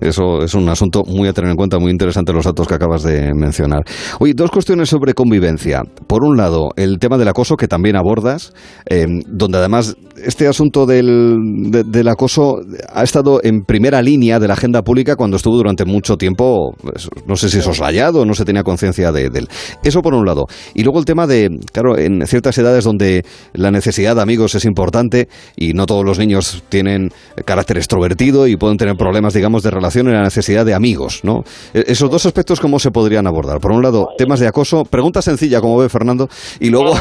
Eso 0.00 0.42
es 0.42 0.54
un 0.54 0.68
asunto 0.68 1.02
muy 1.06 1.28
a 1.28 1.32
tener 1.32 1.50
en 1.50 1.56
cuenta, 1.56 1.78
muy 1.78 1.92
interesante 1.92 2.32
los 2.32 2.44
datos 2.44 2.66
que 2.66 2.74
acabas 2.74 3.04
de 3.04 3.32
mencionar. 3.34 3.82
Oye, 4.18 4.34
dos 4.34 4.50
cuestiones 4.50 4.88
sobre 4.88 5.14
convivencia. 5.14 5.82
Por 6.08 6.24
un 6.24 6.36
lado, 6.36 6.70
el 6.76 6.98
tema 6.98 7.18
del 7.18 7.28
acoso 7.28 7.56
que 7.56 7.68
también 7.68 7.94
abordas, 7.94 8.52
eh, 8.90 9.06
donde 9.28 9.58
además 9.58 9.96
este 10.16 10.46
asunto 10.46 10.86
del, 10.86 11.70
del, 11.70 12.08
acoso 12.08 12.60
ha 12.92 13.02
estado 13.02 13.40
en 13.42 13.64
primera 13.64 14.02
línea 14.02 14.38
de 14.38 14.48
la 14.48 14.54
agenda 14.54 14.82
pública 14.82 15.16
cuando 15.16 15.36
estuvo 15.36 15.56
durante 15.56 15.84
mucho 15.84 16.16
tiempo, 16.16 16.74
pues, 16.80 17.08
no 17.26 17.36
sé 17.36 17.48
si 17.48 17.60
soslayado, 17.60 18.24
no 18.24 18.34
se 18.34 18.44
tenía 18.44 18.62
conciencia 18.62 19.12
de, 19.12 19.26
él. 19.26 19.48
Eso 19.82 20.02
por 20.02 20.14
un 20.14 20.26
lado. 20.26 20.46
Y 20.74 20.82
luego 20.82 20.98
el 20.98 21.04
tema 21.04 21.26
de, 21.26 21.48
claro, 21.72 21.96
en 21.98 22.26
ciertas 22.26 22.56
edades 22.58 22.84
donde 22.84 23.24
la 23.52 23.70
necesidad 23.70 24.16
de 24.16 24.22
amigos 24.22 24.54
es 24.54 24.64
importante 24.64 25.28
y 25.56 25.72
no 25.72 25.86
todos 25.86 26.04
los 26.04 26.18
niños 26.18 26.62
tienen 26.68 27.10
carácter 27.44 27.76
extrovertido 27.78 28.46
y 28.46 28.56
pueden 28.56 28.76
tener 28.76 28.96
problemas, 28.96 29.34
digamos, 29.34 29.62
de 29.62 29.70
relación 29.70 30.08
y 30.08 30.12
la 30.12 30.22
necesidad 30.22 30.64
de 30.66 30.74
amigos, 30.74 31.20
¿no? 31.22 31.44
E, 31.72 31.84
esos 31.88 32.10
dos 32.10 32.26
aspectos, 32.26 32.60
¿cómo 32.60 32.78
se 32.78 32.90
podrían 32.90 33.26
abordar? 33.26 33.58
Por 33.60 33.72
un 33.72 33.82
lado, 33.82 34.08
temas 34.16 34.40
de 34.40 34.46
acoso, 34.46 34.84
pregunta 34.84 35.22
sencilla, 35.22 35.60
como 35.60 35.78
ve 35.78 35.88
Fernando, 35.88 36.28
y 36.60 36.70
luego 36.70 36.94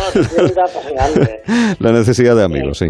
la 1.80 1.92
necesidad 1.92 2.36
de 2.36 2.44
amigos, 2.44 2.78
sí. 2.80 2.88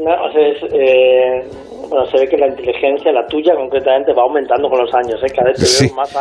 No, 0.00 0.14
o 0.24 0.32
sea, 0.32 0.42
eh, 0.72 1.44
bueno, 1.90 2.06
se 2.06 2.20
ve 2.20 2.28
que 2.28 2.38
la 2.38 2.48
inteligencia, 2.48 3.12
la 3.12 3.26
tuya 3.26 3.54
concretamente, 3.54 4.14
va 4.14 4.22
aumentando 4.22 4.70
con 4.70 4.80
los 4.80 4.94
años. 4.94 5.22
¿eh? 5.22 5.26
Cada 5.34 5.50
vez 5.50 5.58
te 5.58 5.84
veo 5.84 5.94
más, 5.94 6.14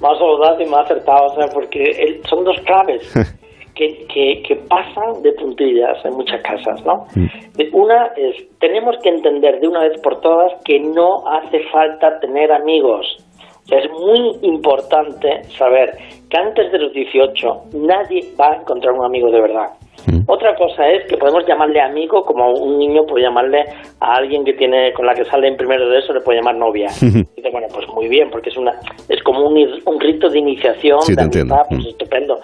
más 0.00 0.20
audaz 0.20 0.60
y 0.60 0.66
más 0.66 0.84
acertado, 0.84 1.26
o 1.26 1.34
sea, 1.34 1.46
porque 1.48 2.20
son 2.28 2.44
dos 2.44 2.60
claves 2.66 3.10
que, 3.74 4.04
que, 4.12 4.42
que, 4.46 4.56
pasan 4.68 5.22
de 5.22 5.32
puntillas 5.32 6.04
en 6.04 6.14
muchas 6.14 6.42
casas, 6.42 6.84
¿no? 6.84 7.06
Mm. 7.14 7.74
Una 7.74 8.08
es, 8.16 8.36
tenemos 8.58 8.96
que 9.02 9.08
entender 9.08 9.60
de 9.60 9.68
una 9.68 9.80
vez 9.80 9.98
por 10.02 10.20
todas 10.20 10.52
que 10.64 10.78
no 10.80 11.26
hace 11.26 11.60
falta 11.72 12.20
tener 12.20 12.52
amigos. 12.52 13.06
es 13.70 13.90
muy 13.92 14.36
importante 14.42 15.44
saber 15.56 15.96
que 16.28 16.36
antes 16.36 16.70
de 16.70 16.78
los 16.78 16.92
18 16.92 17.48
nadie 17.74 18.20
va 18.38 18.52
a 18.52 18.56
encontrar 18.56 18.92
un 18.92 19.06
amigo 19.06 19.30
de 19.30 19.40
verdad. 19.40 19.70
Mm. 20.06 20.20
Otra 20.26 20.54
cosa 20.56 20.88
es 20.88 21.06
que 21.08 21.16
podemos 21.16 21.46
llamarle 21.46 21.80
amigo 21.80 22.24
como 22.24 22.52
un 22.52 22.78
niño 22.78 23.04
puede 23.06 23.24
llamarle 23.24 23.64
a 24.00 24.14
alguien 24.14 24.44
que 24.44 24.54
tiene 24.54 24.92
con 24.92 25.06
la 25.06 25.14
que 25.14 25.24
sale 25.24 25.48
en 25.48 25.56
primero 25.56 25.88
de 25.88 25.98
eso 25.98 26.12
le 26.12 26.20
puede 26.20 26.38
llamar 26.38 26.56
novia. 26.56 26.88
Y 27.02 27.36
dice, 27.36 27.50
bueno, 27.50 27.66
pues 27.72 27.86
muy 27.88 28.08
bien, 28.08 28.30
porque 28.30 28.50
es 28.50 28.56
una 28.56 28.72
es 29.08 29.22
como 29.22 29.46
un, 29.46 29.56
un 29.84 30.00
rito 30.00 30.28
de 30.28 30.38
iniciación, 30.38 31.00
de 31.06 31.22
amistad, 31.22 31.66
pues 31.68 31.84
mm. 31.84 31.88
estupendo. 31.88 32.40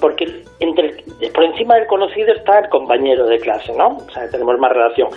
Porque 0.00 0.26
entre 0.60 0.96
por 1.32 1.44
encima 1.44 1.76
del 1.76 1.86
conocido 1.86 2.32
está 2.32 2.60
el 2.60 2.68
compañero 2.68 3.26
de 3.26 3.38
clase, 3.38 3.72
¿no? 3.76 3.96
O 3.96 4.10
sea, 4.12 4.28
tenemos 4.30 4.58
más 4.58 4.72
relación. 4.72 5.08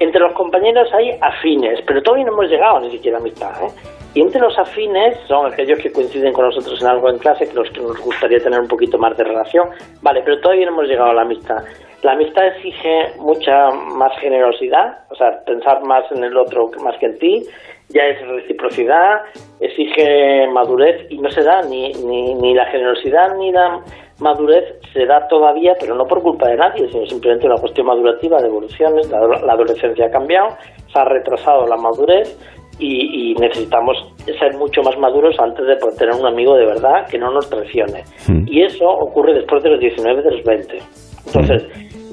Entre 0.00 0.18
los 0.18 0.32
compañeros 0.32 0.88
hay 0.94 1.10
afines, 1.20 1.80
pero 1.86 2.02
todavía 2.02 2.24
no 2.24 2.32
hemos 2.32 2.50
llegado 2.50 2.80
ni 2.80 2.90
siquiera 2.90 3.18
a 3.18 3.20
amistad, 3.20 3.52
¿eh? 3.62 3.70
Y 4.14 4.22
entre 4.22 4.40
los 4.40 4.58
afines 4.58 5.16
son 5.28 5.52
aquellos 5.52 5.78
que 5.78 5.92
coinciden 5.92 6.32
con 6.32 6.46
nosotros 6.46 6.80
en 6.80 6.88
algo 6.88 7.10
en 7.10 7.18
clase, 7.18 7.46
que 7.46 7.54
los 7.54 7.70
que 7.70 7.80
nos 7.80 8.00
gustaría 8.00 8.40
tener 8.40 8.58
un 8.58 8.66
poquito 8.66 8.98
más 8.98 9.16
de 9.16 9.22
relación. 9.22 9.68
Vale, 10.02 10.22
pero 10.24 10.40
todavía 10.40 10.66
no 10.66 10.72
hemos 10.72 10.88
llegado 10.88 11.10
a 11.10 11.14
la 11.14 11.22
amistad. 11.22 11.62
La 12.02 12.12
amistad 12.12 12.46
exige 12.46 13.12
mucha 13.18 13.70
más 13.70 14.18
generosidad, 14.18 15.04
o 15.10 15.14
sea, 15.14 15.44
pensar 15.44 15.82
más 15.84 16.10
en 16.10 16.24
el 16.24 16.36
otro 16.36 16.70
más 16.82 16.96
que 16.98 17.06
en 17.06 17.18
ti. 17.18 17.42
Ya 17.90 18.04
es 18.06 18.26
reciprocidad, 18.26 19.20
exige 19.60 20.46
madurez 20.48 21.06
y 21.10 21.18
no 21.18 21.30
se 21.30 21.42
da 21.42 21.60
ni, 21.62 21.92
ni, 21.92 22.34
ni 22.34 22.54
la 22.54 22.64
generosidad 22.66 23.36
ni 23.36 23.52
la 23.52 23.80
madurez 24.20 24.64
se 24.92 25.06
da 25.06 25.26
todavía, 25.28 25.74
pero 25.78 25.94
no 25.94 26.04
por 26.04 26.22
culpa 26.22 26.48
de 26.48 26.56
nadie, 26.56 26.88
sino 26.90 27.06
simplemente 27.06 27.46
una 27.46 27.56
cuestión 27.56 27.86
madurativa 27.86 28.40
de 28.40 28.48
evoluciones. 28.48 29.10
la 29.10 29.52
adolescencia 29.52 30.06
ha 30.06 30.10
cambiado, 30.10 30.48
se 30.92 30.98
ha 30.98 31.04
retrasado 31.04 31.66
la 31.66 31.76
madurez 31.76 32.36
y, 32.80 33.34
necesitamos 33.34 33.96
ser 34.38 34.56
mucho 34.56 34.82
más 34.82 34.96
maduros 34.98 35.36
antes 35.38 35.66
de 35.66 35.76
tener 35.98 36.14
un 36.14 36.26
amigo 36.26 36.56
de 36.56 36.66
verdad 36.66 37.06
que 37.10 37.18
no 37.18 37.30
nos 37.30 37.48
traicione. 37.48 38.02
Hmm. 38.26 38.44
Y 38.46 38.62
eso 38.62 38.88
ocurre 38.88 39.34
después 39.34 39.62
de 39.62 39.70
los 39.70 39.80
19, 39.80 40.22
de 40.22 40.30
los 40.30 40.44
20. 40.44 40.78
Entonces, 41.26 41.68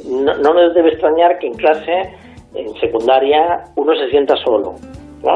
no, 0.10 0.34
no 0.36 0.54
nos 0.54 0.74
debe 0.74 0.90
extrañar 0.90 1.38
que 1.40 1.48
en 1.48 1.54
clase, 1.54 1.94
en 2.56 2.74
secundaria, 2.80 3.64
uno 3.76 3.96
se 3.96 4.10
sienta 4.10 4.36
solo. 4.46 4.76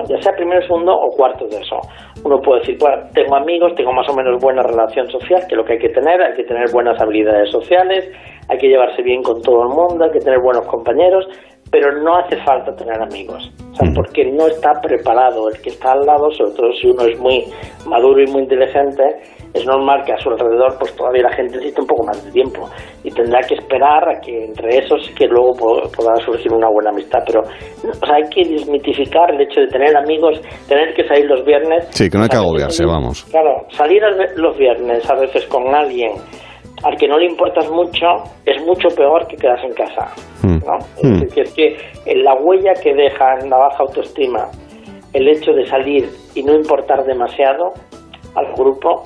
ya 0.07 0.21
sea 0.21 0.33
primero, 0.33 0.61
segundo 0.63 0.93
o 0.93 1.09
cuarto 1.15 1.45
de 1.47 1.57
eso. 1.57 1.79
Uno 2.23 2.41
puede 2.41 2.61
decir, 2.61 2.77
bueno, 2.79 3.03
tengo 3.13 3.35
amigos, 3.35 3.73
tengo 3.75 3.93
más 3.93 4.07
o 4.09 4.13
menos 4.13 4.39
buena 4.41 4.61
relación 4.61 5.09
social, 5.09 5.41
que 5.47 5.55
es 5.55 5.57
lo 5.57 5.65
que 5.65 5.73
hay 5.73 5.79
que 5.79 5.89
tener, 5.89 6.21
hay 6.21 6.35
que 6.35 6.43
tener 6.43 6.71
buenas 6.71 6.99
habilidades 7.01 7.49
sociales, 7.49 8.09
hay 8.47 8.57
que 8.57 8.67
llevarse 8.67 9.01
bien 9.01 9.23
con 9.23 9.41
todo 9.41 9.63
el 9.63 9.69
mundo, 9.69 10.05
hay 10.05 10.11
que 10.11 10.19
tener 10.19 10.39
buenos 10.39 10.65
compañeros, 10.67 11.27
pero 11.71 11.91
no 12.01 12.17
hace 12.17 12.35
falta 12.37 12.75
tener 12.75 13.01
amigos, 13.01 13.51
o 13.71 13.75
sea, 13.75 13.91
porque 13.95 14.25
no 14.25 14.47
está 14.47 14.73
preparado. 14.81 15.49
El 15.49 15.61
que 15.61 15.69
está 15.69 15.93
al 15.93 16.05
lado, 16.05 16.29
sobre 16.31 16.51
todo 16.51 16.73
si 16.73 16.87
uno 16.87 17.05
es 17.05 17.17
muy 17.17 17.45
maduro 17.85 18.21
y 18.21 18.27
muy 18.27 18.43
inteligente, 18.43 19.21
es 19.53 19.65
normal 19.65 20.03
que 20.05 20.13
a 20.13 20.17
su 20.17 20.29
alrededor 20.29 20.77
pues 20.79 20.95
todavía 20.95 21.23
la 21.23 21.33
gente 21.33 21.57
necesite 21.57 21.81
un 21.81 21.87
poco 21.87 22.05
más 22.05 22.23
de 22.23 22.31
tiempo 22.31 22.69
y 23.03 23.11
tendrá 23.11 23.41
que 23.41 23.55
esperar 23.55 24.07
a 24.09 24.19
que 24.21 24.45
entre 24.45 24.77
esos 24.77 25.09
que 25.17 25.27
luego 25.27 25.53
pueda 25.53 26.15
surgir 26.25 26.53
una 26.53 26.69
buena 26.69 26.91
amistad, 26.91 27.19
pero 27.25 27.41
o 27.41 28.05
sea, 28.05 28.15
hay 28.15 28.29
que 28.29 28.47
desmitificar 28.49 29.33
el 29.33 29.41
hecho 29.41 29.61
de 29.61 29.67
tener 29.67 29.95
amigos, 29.97 30.41
tener 30.67 30.93
que 30.93 31.05
salir 31.07 31.25
los 31.25 31.43
viernes. 31.45 31.87
Sí, 31.91 32.09
que 32.09 32.17
no 32.17 32.23
hay 32.23 32.29
que 32.29 32.37
agobiarse, 32.37 32.85
vamos. 32.85 33.25
Claro, 33.25 33.65
salir 33.69 34.01
los 34.35 34.57
viernes 34.57 35.09
a 35.09 35.15
veces 35.15 35.45
con 35.47 35.73
alguien 35.73 36.11
al 36.83 36.97
que 36.97 37.07
no 37.07 37.17
le 37.17 37.25
importas 37.25 37.69
mucho 37.69 38.07
es 38.45 38.63
mucho 38.65 38.87
peor 38.95 39.27
que 39.27 39.35
quedarse 39.35 39.67
en 39.67 39.73
casa. 39.73 40.13
Hmm. 40.41 40.59
¿no? 40.65 40.77
Hmm. 41.03 41.23
Es 41.23 41.35
decir, 41.35 41.45
que 42.05 42.15
la 42.15 42.33
huella 42.35 42.73
que 42.81 42.93
deja 42.93 43.35
en 43.39 43.49
la 43.49 43.57
baja 43.57 43.83
autoestima 43.83 44.47
el 45.13 45.27
hecho 45.27 45.51
de 45.51 45.65
salir 45.65 46.09
y 46.35 46.43
no 46.43 46.53
importar 46.55 47.03
demasiado 47.03 47.73
al 48.35 48.53
grupo, 48.53 49.03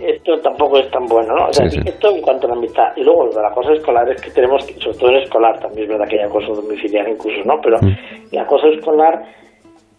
esto 0.00 0.38
tampoco 0.40 0.78
es 0.78 0.90
tan 0.90 1.06
bueno, 1.06 1.34
¿no? 1.34 1.46
O 1.46 1.52
sea, 1.52 1.66
esto 1.66 2.10
en 2.10 2.22
cuanto 2.22 2.46
a 2.46 2.50
la 2.50 2.56
amistad. 2.56 2.88
Y 2.96 3.02
luego, 3.02 3.28
de 3.28 3.42
las 3.42 3.52
cosas 3.52 3.78
escolares 3.78 4.20
que 4.20 4.30
tenemos, 4.30 4.64
sobre 4.78 4.98
todo 4.98 5.10
en 5.10 5.16
escolar, 5.16 5.58
también 5.60 5.82
es 5.84 5.88
verdad 5.88 6.08
que 6.08 6.18
hay 6.20 6.26
acoso 6.26 6.54
domiciliar 6.54 7.08
incluso, 7.08 7.42
¿no? 7.44 7.60
Pero 7.62 7.78
hmm. 7.78 7.96
la 8.32 8.46
cosa 8.46 8.68
escolar 8.68 9.24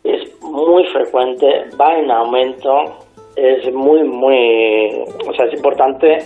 es 0.03 0.41
muy 0.41 0.85
frecuente, 0.85 1.47
va 1.79 1.97
en 1.97 2.09
aumento, 2.09 2.83
es 3.35 3.71
muy, 3.73 4.03
muy... 4.03 5.03
O 5.27 5.33
sea, 5.33 5.45
es 5.45 5.53
importante 5.53 6.17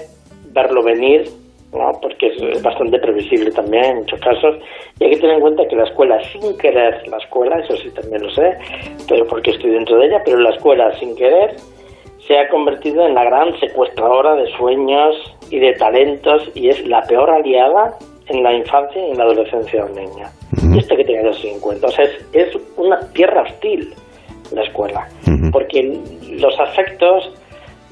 verlo 0.54 0.84
venir, 0.84 1.30
¿no? 1.74 1.92
porque 2.02 2.28
es, 2.28 2.62
bastante 2.62 3.00
previsible 3.00 3.52
también 3.52 3.86
en 3.86 3.98
muchos 3.98 4.20
casos. 4.20 4.58
Y 5.00 5.06
hay 5.06 5.10
que 5.12 5.18
tener 5.18 5.36
en 5.36 5.42
cuenta 5.42 5.68
que 5.68 5.76
la 5.76 5.84
escuela, 5.84 6.20
sin 6.32 6.58
querer, 6.58 7.08
la 7.08 7.18
escuela, 7.18 7.60
eso 7.60 7.76
sí 7.78 7.90
también 7.92 8.24
lo 8.24 8.30
sé, 8.32 8.58
pero 9.08 9.26
porque 9.28 9.52
estoy 9.52 9.72
dentro 9.72 9.98
de 9.98 10.08
ella, 10.08 10.22
pero 10.24 10.40
la 10.40 10.52
escuela, 10.52 10.92
sin 11.00 11.16
querer, 11.16 11.56
se 12.28 12.38
ha 12.38 12.50
convertido 12.50 13.06
en 13.06 13.16
la 13.16 13.24
gran 13.24 13.60
secuestradora 13.60 14.36
de 14.36 14.48
sueños 14.58 15.16
y 15.50 15.60
de 15.60 15.74
talentos 15.74 16.50
y 16.56 16.70
es 16.70 16.86
la 16.88 17.02
peor 17.04 17.30
aliada 17.30 17.98
en 18.28 18.44
la 18.44 18.54
infancia 18.54 19.06
y 19.06 19.12
en 19.12 19.18
la 19.18 19.24
adolescencia 19.24 19.84
de 19.84 19.92
un 19.92 19.98
niño. 19.98 20.28
Y 20.74 20.80
esto 20.80 20.96
que 20.96 21.04
tener 21.04 21.26
en 21.26 21.60
cuenta. 21.60 21.88
O 21.88 21.92
sea, 21.92 22.06
es, 22.34 22.58
una 22.78 23.00
tierra 23.14 23.42
hostil 23.42 23.94
la 24.54 24.64
escuela, 24.64 25.08
porque 25.52 25.98
los 26.30 26.60
afectos 26.60 27.32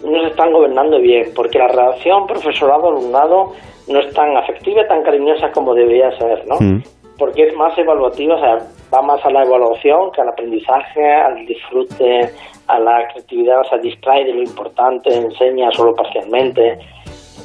no 0.04 0.22
se 0.22 0.28
están 0.28 0.52
gobernando 0.52 1.00
bien, 1.00 1.32
porque 1.36 1.58
la 1.58 1.70
relación 1.70 2.28
profesorado-alumnado 2.28 3.54
no 3.88 4.00
es 4.00 4.14
tan 4.14 4.36
afectiva, 4.36 4.86
tan 4.88 5.04
cariñosa 5.04 5.52
como 5.52 5.74
debería 5.74 6.12
ser, 6.18 6.46
¿no? 6.48 6.58
Porque 7.18 7.48
es 7.48 7.56
más 7.56 7.78
evaluativa, 7.78 8.36
o 8.36 8.40
sea, 8.40 8.60
va 8.94 9.02
más 9.02 9.24
a 9.26 9.30
la 9.30 9.44
evaluación 9.44 10.12
que 10.12 10.22
al 10.22 10.30
aprendizaje, 10.30 11.14
al 11.14 11.46
disfrute, 11.46 12.30
a 12.68 12.80
la 12.80 13.08
creatividad, 13.12 13.62
o 13.62 13.64
sea, 13.64 13.78
distrae 13.80 14.26
de 14.26 14.34
lo 14.34 14.42
importante, 14.42 15.16
enseña 15.16 15.72
solo 15.72 15.94
parcialmente, 15.96 16.80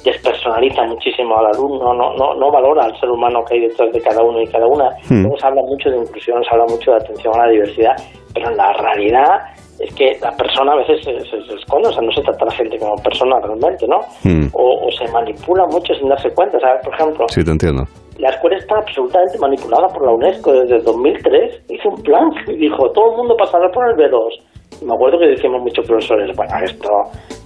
despersonaliza 0.05 0.83
muchísimo 0.85 1.39
al 1.39 1.47
alumno, 1.47 1.95
no, 1.95 2.15
no, 2.15 2.35
no 2.35 2.51
valora 2.51 2.85
al 2.85 3.01
ser 3.01 3.11
humano 3.11 3.45
que 3.45 3.55
hay 3.55 3.61
detrás 3.63 3.93
de 3.93 4.01
cada 4.01 4.23
uno 4.23 4.41
y 4.41 4.47
cada 4.47 4.67
una. 4.67 4.91
Mm. 5.09 5.23
Luego 5.23 5.39
se 5.39 5.47
habla 5.47 5.63
mucho 5.63 5.91
de 5.91 5.99
inclusión, 5.99 6.43
se 6.45 6.51
habla 6.51 6.67
mucho 6.69 6.91
de 6.91 6.97
atención 6.99 7.35
a 7.35 7.47
la 7.47 7.53
diversidad, 7.53 7.97
pero 8.35 8.51
en 8.51 8.57
la 8.57 8.73
realidad 8.75 9.41
es 9.81 9.93
que 9.95 10.17
la 10.21 10.31
persona 10.37 10.73
a 10.73 10.77
veces 10.77 11.03
se, 11.05 11.55
esconde, 11.55 11.89
o 11.89 11.93
sea, 11.93 12.03
no 12.03 12.13
se 12.13 12.23
trata 12.23 12.45
a 12.45 12.49
la 12.49 12.55
gente 12.55 12.79
como 12.79 12.95
persona 12.97 13.41
realmente, 13.41 13.87
¿no? 13.89 14.01
Hmm. 14.23 14.49
O, 14.53 14.89
se 14.93 15.11
manipula 15.11 15.67
mucho 15.67 15.95
sin 15.95 16.09
darse 16.09 16.31
cuenta, 16.31 16.61
¿sabes? 16.61 16.85
Por 16.85 16.95
ejemplo... 16.95 17.27
Sí, 17.29 17.45
te 17.45 17.51
entiendo. 17.51 17.83
La 18.19 18.31
escuela 18.31 18.57
está 18.57 18.77
absolutamente 18.79 19.39
manipulada 19.39 19.89
por 19.89 20.05
la 20.05 20.13
UNESCO 20.13 20.53
desde 20.53 20.81
2003. 20.81 21.65
Hizo 21.69 21.89
un 21.89 22.03
plan 22.03 22.31
y 22.47 22.57
dijo, 22.57 22.91
todo 22.91 23.11
el 23.11 23.17
mundo 23.17 23.37
pasará 23.37 23.69
por 23.71 23.89
el 23.91 23.97
B2. 23.97 24.87
me 24.87 24.95
acuerdo 24.95 25.19
que 25.19 25.27
decíamos 25.27 25.63
muchos 25.63 25.87
profesores, 25.87 26.35
bueno, 26.37 26.53
esto, 26.63 26.91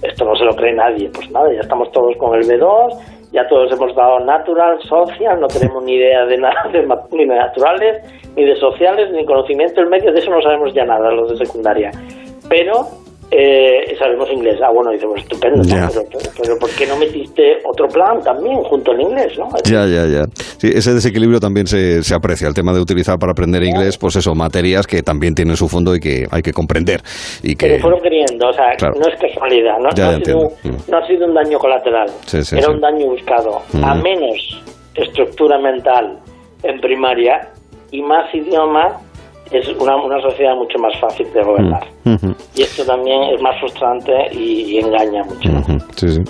esto 0.03 0.25
no 0.25 0.35
se 0.35 0.45
lo 0.45 0.55
cree 0.55 0.73
nadie. 0.73 1.09
Pues 1.13 1.29
nada, 1.31 1.51
ya 1.51 1.61
estamos 1.61 1.91
todos 1.91 2.15
con 2.17 2.35
el 2.35 2.43
B2, 2.47 3.31
ya 3.31 3.47
todos 3.47 3.71
hemos 3.71 3.95
dado 3.95 4.19
natural, 4.19 4.79
social, 4.81 5.39
no 5.39 5.47
tenemos 5.47 5.83
ni 5.83 5.95
idea 5.95 6.25
de 6.25 6.37
nada, 6.37 6.69
de, 6.71 6.87
ni 7.11 7.25
de 7.25 7.35
naturales, 7.35 8.03
ni 8.35 8.45
de 8.45 8.55
sociales, 8.55 9.11
ni 9.11 9.25
conocimiento 9.25 9.81
del 9.81 9.89
medio, 9.89 10.11
de 10.11 10.19
eso 10.19 10.29
no 10.29 10.41
sabemos 10.41 10.73
ya 10.73 10.85
nada 10.85 11.11
los 11.11 11.31
de 11.31 11.45
secundaria. 11.45 11.91
Pero 12.47 12.85
eh, 13.31 13.95
sabemos 13.97 14.29
inglés. 14.31 14.59
Ah, 14.63 14.71
bueno, 14.73 14.91
dice, 14.91 15.05
estupendo, 15.15 15.61
pero, 16.41 16.57
¿por 16.57 16.69
qué 16.71 16.87
no 16.87 16.97
metiste 16.97 17.59
otro 17.63 17.87
plan 17.87 18.21
también 18.23 18.57
junto 18.63 18.91
al 18.91 19.01
inglés? 19.01 19.37
¿no? 19.37 19.47
Ya, 19.65 19.85
ya, 19.85 20.07
ya. 20.07 20.25
Sí, 20.57 20.71
ese 20.73 20.93
desequilibrio 20.93 21.39
también 21.39 21.67
se, 21.67 22.01
se 22.03 22.15
aprecia, 22.15 22.47
el 22.47 22.53
tema 22.53 22.73
de 22.73 22.79
utilizar 22.79 23.17
para 23.19 23.31
aprender 23.33 23.63
inglés, 23.63 23.97
pues 23.97 24.15
eso, 24.15 24.33
materias 24.33 24.87
que 24.87 25.03
también 25.03 25.35
tienen 25.35 25.55
su 25.55 25.67
fondo 25.67 25.95
y 25.95 25.99
que 25.99 26.25
hay 26.31 26.41
que 26.41 26.53
comprender. 26.53 27.01
Y 27.43 27.55
que... 27.55 27.67
Pero 27.67 27.81
fueron 27.81 28.01
queriendo, 28.01 28.47
o 28.47 28.53
sea, 28.53 28.75
no 28.81 29.07
es 29.07 29.19
casualidad, 29.19 29.77
no, 29.77 29.89
no, 29.89 30.09
ha 30.09 30.15
sido, 30.15 30.51
no, 30.87 30.97
ha 30.97 31.07
sido, 31.07 31.27
un 31.27 31.33
daño 31.33 31.59
colateral, 31.59 32.09
era 32.51 32.69
un 32.69 32.81
daño 32.81 33.05
buscado. 33.07 33.61
A 33.83 33.95
menos 33.95 34.63
estructura 34.95 35.59
mental 35.59 36.19
en 36.63 36.79
primaria, 36.81 37.49
y 37.91 38.01
más 38.01 38.33
idioma, 38.33 38.99
es 39.51 39.67
una, 39.79 39.95
una 39.95 40.21
sociedad 40.21 40.55
mucho 40.55 40.77
más 40.79 40.93
fácil 40.99 41.27
de 41.33 41.43
gobernar. 41.43 41.83
Mm, 42.05 42.31
Y 42.55 42.61
esto 42.61 42.85
también 42.85 43.21
es 43.35 43.41
más 43.41 43.59
frustrante 43.59 44.11
y, 44.31 44.75
y 44.75 44.77
engaña 44.79 45.23
mucho. 45.23 45.49
Sí, 45.95 46.07
sí. 46.09 46.21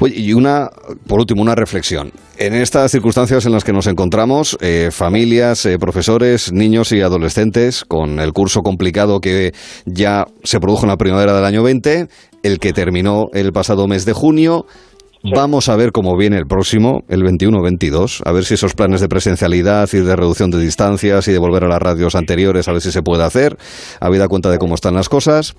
Oye, 0.00 0.14
y 0.18 0.32
una, 0.32 0.68
por 1.06 1.20
último, 1.20 1.42
una 1.42 1.54
reflexión. 1.54 2.12
En 2.38 2.54
estas 2.54 2.90
circunstancias 2.90 3.46
en 3.46 3.52
las 3.52 3.62
que 3.64 3.72
nos 3.72 3.86
encontramos, 3.86 4.56
eh, 4.60 4.88
familias, 4.90 5.64
eh, 5.66 5.78
profesores, 5.78 6.52
niños 6.52 6.92
y 6.92 7.00
adolescentes, 7.00 7.84
con 7.84 8.18
el 8.18 8.32
curso 8.32 8.62
complicado 8.62 9.20
que 9.20 9.52
ya 9.86 10.24
se 10.42 10.58
produjo 10.58 10.82
en 10.84 10.88
la 10.88 10.96
primavera 10.96 11.34
del 11.34 11.44
año 11.44 11.62
20, 11.62 12.06
el 12.42 12.58
que 12.58 12.72
terminó 12.72 13.26
el 13.32 13.52
pasado 13.52 13.86
mes 13.86 14.04
de 14.04 14.12
junio, 14.12 14.64
Vamos 15.24 15.68
a 15.68 15.76
ver 15.76 15.92
cómo 15.92 16.16
viene 16.16 16.36
el 16.36 16.46
próximo, 16.46 17.04
el 17.08 17.22
21-22, 17.22 18.22
a 18.24 18.32
ver 18.32 18.44
si 18.44 18.54
esos 18.54 18.74
planes 18.74 19.00
de 19.00 19.08
presencialidad 19.08 19.88
y 19.92 19.98
de 19.98 20.16
reducción 20.16 20.50
de 20.50 20.58
distancias 20.58 21.28
y 21.28 21.32
de 21.32 21.38
volver 21.38 21.62
a 21.62 21.68
las 21.68 21.78
radios 21.78 22.16
anteriores, 22.16 22.66
a 22.66 22.72
ver 22.72 22.80
si 22.80 22.90
se 22.90 23.02
puede 23.02 23.22
hacer, 23.22 23.56
habida 24.00 24.26
cuenta 24.26 24.50
de 24.50 24.58
cómo 24.58 24.74
están 24.74 24.94
las 24.94 25.08
cosas. 25.08 25.54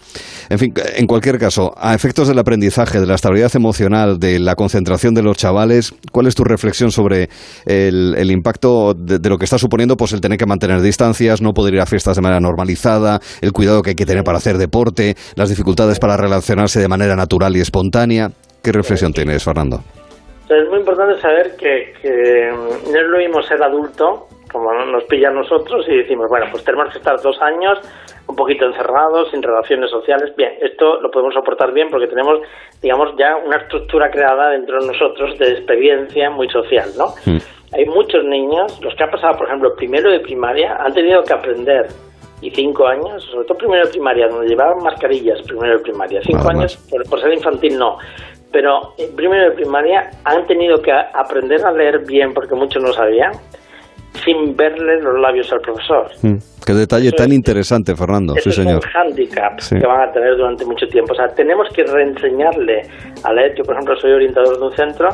En 0.50 0.60
fin, 0.60 0.74
en 0.98 1.08
cualquier 1.08 1.40
caso, 1.40 1.74
a 1.78 1.94
efectos 1.94 2.28
del 2.28 2.40
aprendizaje, 2.40 3.00
de 3.00 3.06
la 3.06 3.16
estabilidad 3.16 3.56
emocional, 3.56 4.20
de 4.20 4.38
la 4.38 4.56
concentración 4.56 5.14
de 5.14 5.24
los 5.24 5.38
chavales, 5.38 5.94
¿cuál 6.12 6.28
es 6.28 6.36
tu 6.36 6.44
reflexión 6.44 6.92
sobre 6.92 7.30
el, 7.66 8.16
el 8.18 8.32
impacto 8.32 8.94
de, 8.94 9.20
de 9.20 9.30
lo 9.30 9.38
que 9.38 9.46
está 9.46 9.58
suponiendo 9.58 9.96
pues 9.96 10.12
el 10.12 10.20
tener 10.20 10.38
que 10.38 10.46
mantener 10.46 10.82
distancias, 10.82 11.42
no 11.42 11.54
poder 11.54 11.76
ir 11.76 11.80
a 11.80 11.86
fiestas 11.86 12.18
de 12.18 12.22
manera 12.22 12.42
normalizada, 12.42 13.22
el 13.40 13.54
cuidado 13.54 13.82
que 13.82 13.92
hay 13.92 13.96
que 13.96 14.06
tener 14.06 14.26
para 14.26 14.40
hacer 14.40 14.58
deporte, 14.58 15.16
las 15.36 15.48
dificultades 15.48 16.00
para 16.00 16.18
relacionarse 16.18 16.82
de 16.82 16.90
manera 16.90 17.16
natural 17.16 17.56
y 17.56 17.62
espontánea? 17.62 18.34
¿Qué 18.64 18.72
reflexión 18.72 19.12
tienes, 19.12 19.44
Fernando? 19.44 19.80
Es 20.50 20.70
muy 20.70 20.80
importante 20.80 21.20
saber 21.20 21.58
que, 21.58 21.94
que 22.02 22.50
mm, 22.50 22.94
no 22.94 22.98
es 22.98 23.08
lo 23.08 23.18
mismo 23.18 23.42
ser 23.44 23.62
adulto, 23.62 24.28
como 24.50 24.72
nos 24.86 25.04
pilla 25.04 25.28
a 25.28 25.32
nosotros, 25.32 25.86
y 25.90 25.98
decimos, 25.98 26.30
bueno, 26.30 26.46
pues 26.50 26.64
tenemos 26.64 26.90
que 26.94 27.00
estar 27.00 27.22
dos 27.22 27.42
años 27.42 27.78
un 28.26 28.38
poquito 28.38 28.66
encerrados, 28.66 29.30
sin 29.32 29.44
relaciones 29.44 29.90
sociales. 29.92 30.34
Bien, 30.38 30.54
esto 30.62 31.02
lo 31.02 31.12
podemos 31.12 31.34
soportar 31.34 31.74
bien 31.74 31.90
porque 31.90 32.08
tenemos, 32.08 32.40
digamos, 32.82 33.10
ya 33.18 33.36
una 33.36 33.58
estructura 33.58 34.10
creada 34.10 34.52
dentro 34.52 34.80
de 34.80 34.88
nosotros 34.88 35.38
de 35.40 35.52
experiencia 35.52 36.30
muy 36.30 36.48
social, 36.48 36.90
¿no? 36.98 37.08
Mm. 37.26 37.40
Hay 37.74 37.86
muchos 37.88 38.24
niños, 38.24 38.80
los 38.82 38.96
que 38.96 39.04
han 39.04 39.12
pasado, 39.12 39.40
por 39.40 39.48
ejemplo, 39.48 39.76
primero 39.76 40.10
de 40.10 40.22
primaria, 40.22 40.78
han 40.80 40.94
tenido 40.94 41.22
que 41.24 41.34
aprender 41.34 41.88
y 42.44 42.52
cinco 42.52 42.86
años, 42.86 43.24
sobre 43.24 43.46
todo 43.46 43.58
primero 43.58 43.86
de 43.86 43.92
primaria, 43.92 44.28
donde 44.28 44.48
llevaban 44.48 44.84
mascarillas 44.84 45.42
primero 45.44 45.78
de 45.78 45.80
primaria, 45.80 46.22
cinco 46.24 46.40
Nada 46.40 46.60
años 46.60 46.76
por, 46.90 47.04
por 47.10 47.22
ser 47.22 47.34
infantil 47.34 47.78
no, 47.78 47.98
pero 48.54 48.94
en 48.98 49.14
primero 49.16 49.50
de 49.50 49.52
primaria 49.52 50.10
han 50.24 50.48
tenido 50.48 50.82
que 50.82 50.92
aprender 50.94 51.66
a 51.66 51.72
leer 51.74 52.06
bien 52.06 52.34
porque 52.34 52.56
muchos 52.56 52.82
no 52.82 52.94
sabían, 52.94 53.32
sin 54.24 54.56
verle 54.56 55.02
los 55.02 55.20
labios 55.20 55.52
al 55.52 55.60
profesor. 55.62 56.06
Mm. 56.22 56.36
Qué 56.66 56.74
detalle 56.74 57.08
Eso 57.08 57.16
tan 57.18 57.30
es- 57.32 57.36
interesante, 57.36 57.96
Fernando. 57.96 58.34
Eso 58.36 58.44
Sí, 58.44 58.50
es 58.52 58.56
señor. 58.56 58.76
un 58.76 58.82
hándicap 58.92 59.60
Sí. 59.60 59.78
que 59.80 59.86
van 59.88 60.08
a 60.08 60.12
tener 60.14 60.38
durante 60.38 60.64
mucho 60.66 60.88
tiempo. 60.88 61.12
O 61.14 61.16
sea, 61.16 61.28
tenemos 61.30 61.68
que 61.74 61.84
reenseñarle 61.84 62.84
a 63.24 63.34
leer. 63.34 63.56
Yo, 63.56 63.64
por 63.66 63.74
ejemplo, 63.74 63.96
soy 63.98 64.12
orientador 64.12 64.58
de 64.60 64.64
un 64.66 64.76
centro 64.76 65.10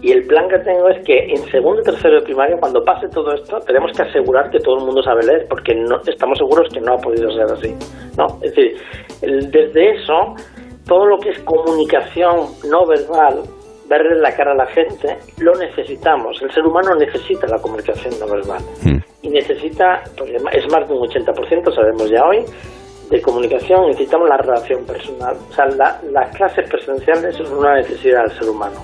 y 0.00 0.12
el 0.12 0.26
plan 0.26 0.48
que 0.48 0.58
tengo 0.60 0.88
es 0.88 1.04
que 1.04 1.18
en 1.34 1.42
segundo 1.50 1.80
y 1.82 1.84
tercero 1.84 2.14
de 2.14 2.22
primaria, 2.22 2.56
cuando 2.58 2.82
pase 2.84 3.08
todo 3.08 3.34
esto, 3.34 3.58
tenemos 3.66 3.90
que 3.96 4.02
asegurar 4.02 4.48
que 4.50 4.60
todo 4.60 4.78
el 4.78 4.84
mundo 4.84 5.02
sabe 5.02 5.24
leer, 5.26 5.46
porque 5.50 5.74
no, 5.74 6.00
estamos 6.06 6.38
seguros 6.38 6.68
que 6.72 6.80
no 6.80 6.94
ha 6.94 6.98
podido 6.98 7.30
ser 7.32 7.44
así. 7.52 7.74
¿no? 8.16 8.26
Es 8.42 8.54
decir, 8.54 8.76
desde 9.20 9.96
eso, 9.96 10.34
todo 10.86 11.06
lo 11.06 11.18
que 11.18 11.30
es 11.30 11.38
comunicación 11.40 12.46
no 12.70 12.86
verbal, 12.86 13.42
verle 13.88 14.16
la 14.20 14.34
cara 14.34 14.52
a 14.52 14.54
la 14.56 14.66
gente, 14.66 15.16
lo 15.38 15.52
necesitamos. 15.54 16.40
El 16.42 16.50
ser 16.52 16.64
humano 16.64 16.94
necesita 16.96 17.46
la 17.46 17.58
comunicación 17.58 18.14
no 18.20 18.26
verbal 18.26 18.62
Mm. 18.84 18.98
y 19.22 19.28
necesita, 19.28 20.02
porque 20.16 20.36
es 20.52 20.72
más 20.72 20.88
de 20.88 20.94
un 20.94 21.02
80%, 21.08 21.70
sabemos 21.72 22.10
ya 22.10 22.24
hoy, 22.24 22.44
de 23.10 23.22
comunicación, 23.22 23.86
necesitamos 23.86 24.28
la 24.28 24.36
relación 24.38 24.84
personal. 24.84 25.36
O 25.50 25.52
sea, 25.54 25.66
la- 25.66 26.00
las 26.10 26.34
clases 26.36 26.68
presenciales 26.68 27.36
son 27.36 27.58
una 27.58 27.76
necesidad 27.76 28.22
del 28.26 28.38
ser 28.38 28.48
humano. 28.48 28.76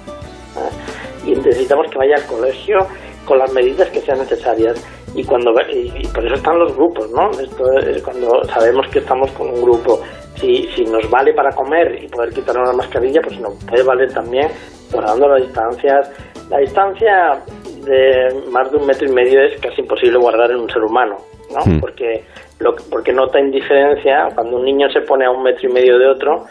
¿eh? 0.56 1.26
Y 1.30 1.34
necesitamos 1.34 1.86
que 1.90 1.98
vaya 1.98 2.14
al 2.16 2.26
colegio 2.26 2.78
con 3.24 3.38
las 3.38 3.52
medidas 3.52 3.88
que 3.90 4.00
sean 4.00 4.18
necesarias. 4.18 4.84
Y 5.14 5.24
cuando 5.24 5.54
y, 5.70 6.06
por 6.08 6.24
eso 6.24 6.34
están 6.34 6.58
los 6.58 6.74
grupos, 6.74 7.10
¿no? 7.10 7.30
Esto 7.32 7.78
es 7.78 8.02
cuando 8.02 8.42
sabemos 8.44 8.86
que 8.88 9.00
estamos 9.00 9.30
con 9.32 9.48
un 9.48 9.62
grupo. 9.62 10.00
Si, 10.36 10.68
si 10.74 10.84
nos 10.84 11.08
vale 11.10 11.34
para 11.34 11.50
comer 11.52 12.02
y 12.02 12.08
poder 12.08 12.32
quitarnos 12.32 12.66
la 12.68 12.74
mascarilla, 12.74 13.20
pues 13.20 13.38
nos 13.38 13.54
puede 13.64 13.82
valer 13.82 14.12
también 14.12 14.48
guardando 14.90 15.28
las 15.28 15.42
distancias. 15.42 16.10
La 16.48 16.58
distancia 16.58 17.38
de 17.84 18.42
más 18.50 18.70
de 18.70 18.76
un 18.78 18.86
metro 18.86 19.08
y 19.08 19.12
medio 19.12 19.42
es 19.42 19.60
casi 19.60 19.82
imposible 19.82 20.18
guardar 20.18 20.50
en 20.50 20.58
un 20.58 20.70
ser 20.70 20.82
humano, 20.82 21.18
¿no? 21.50 21.60
Mm. 21.64 21.80
Porque, 21.80 22.24
lo, 22.60 22.74
porque 22.90 23.12
nota 23.12 23.38
indiferencia. 23.38 24.28
Cuando 24.34 24.56
un 24.56 24.64
niño 24.64 24.90
se 24.90 25.00
pone 25.02 25.26
a 25.26 25.30
un 25.30 25.42
metro 25.42 25.68
y 25.68 25.72
medio 25.72 25.98
de 25.98 26.06
otro, 26.06 26.46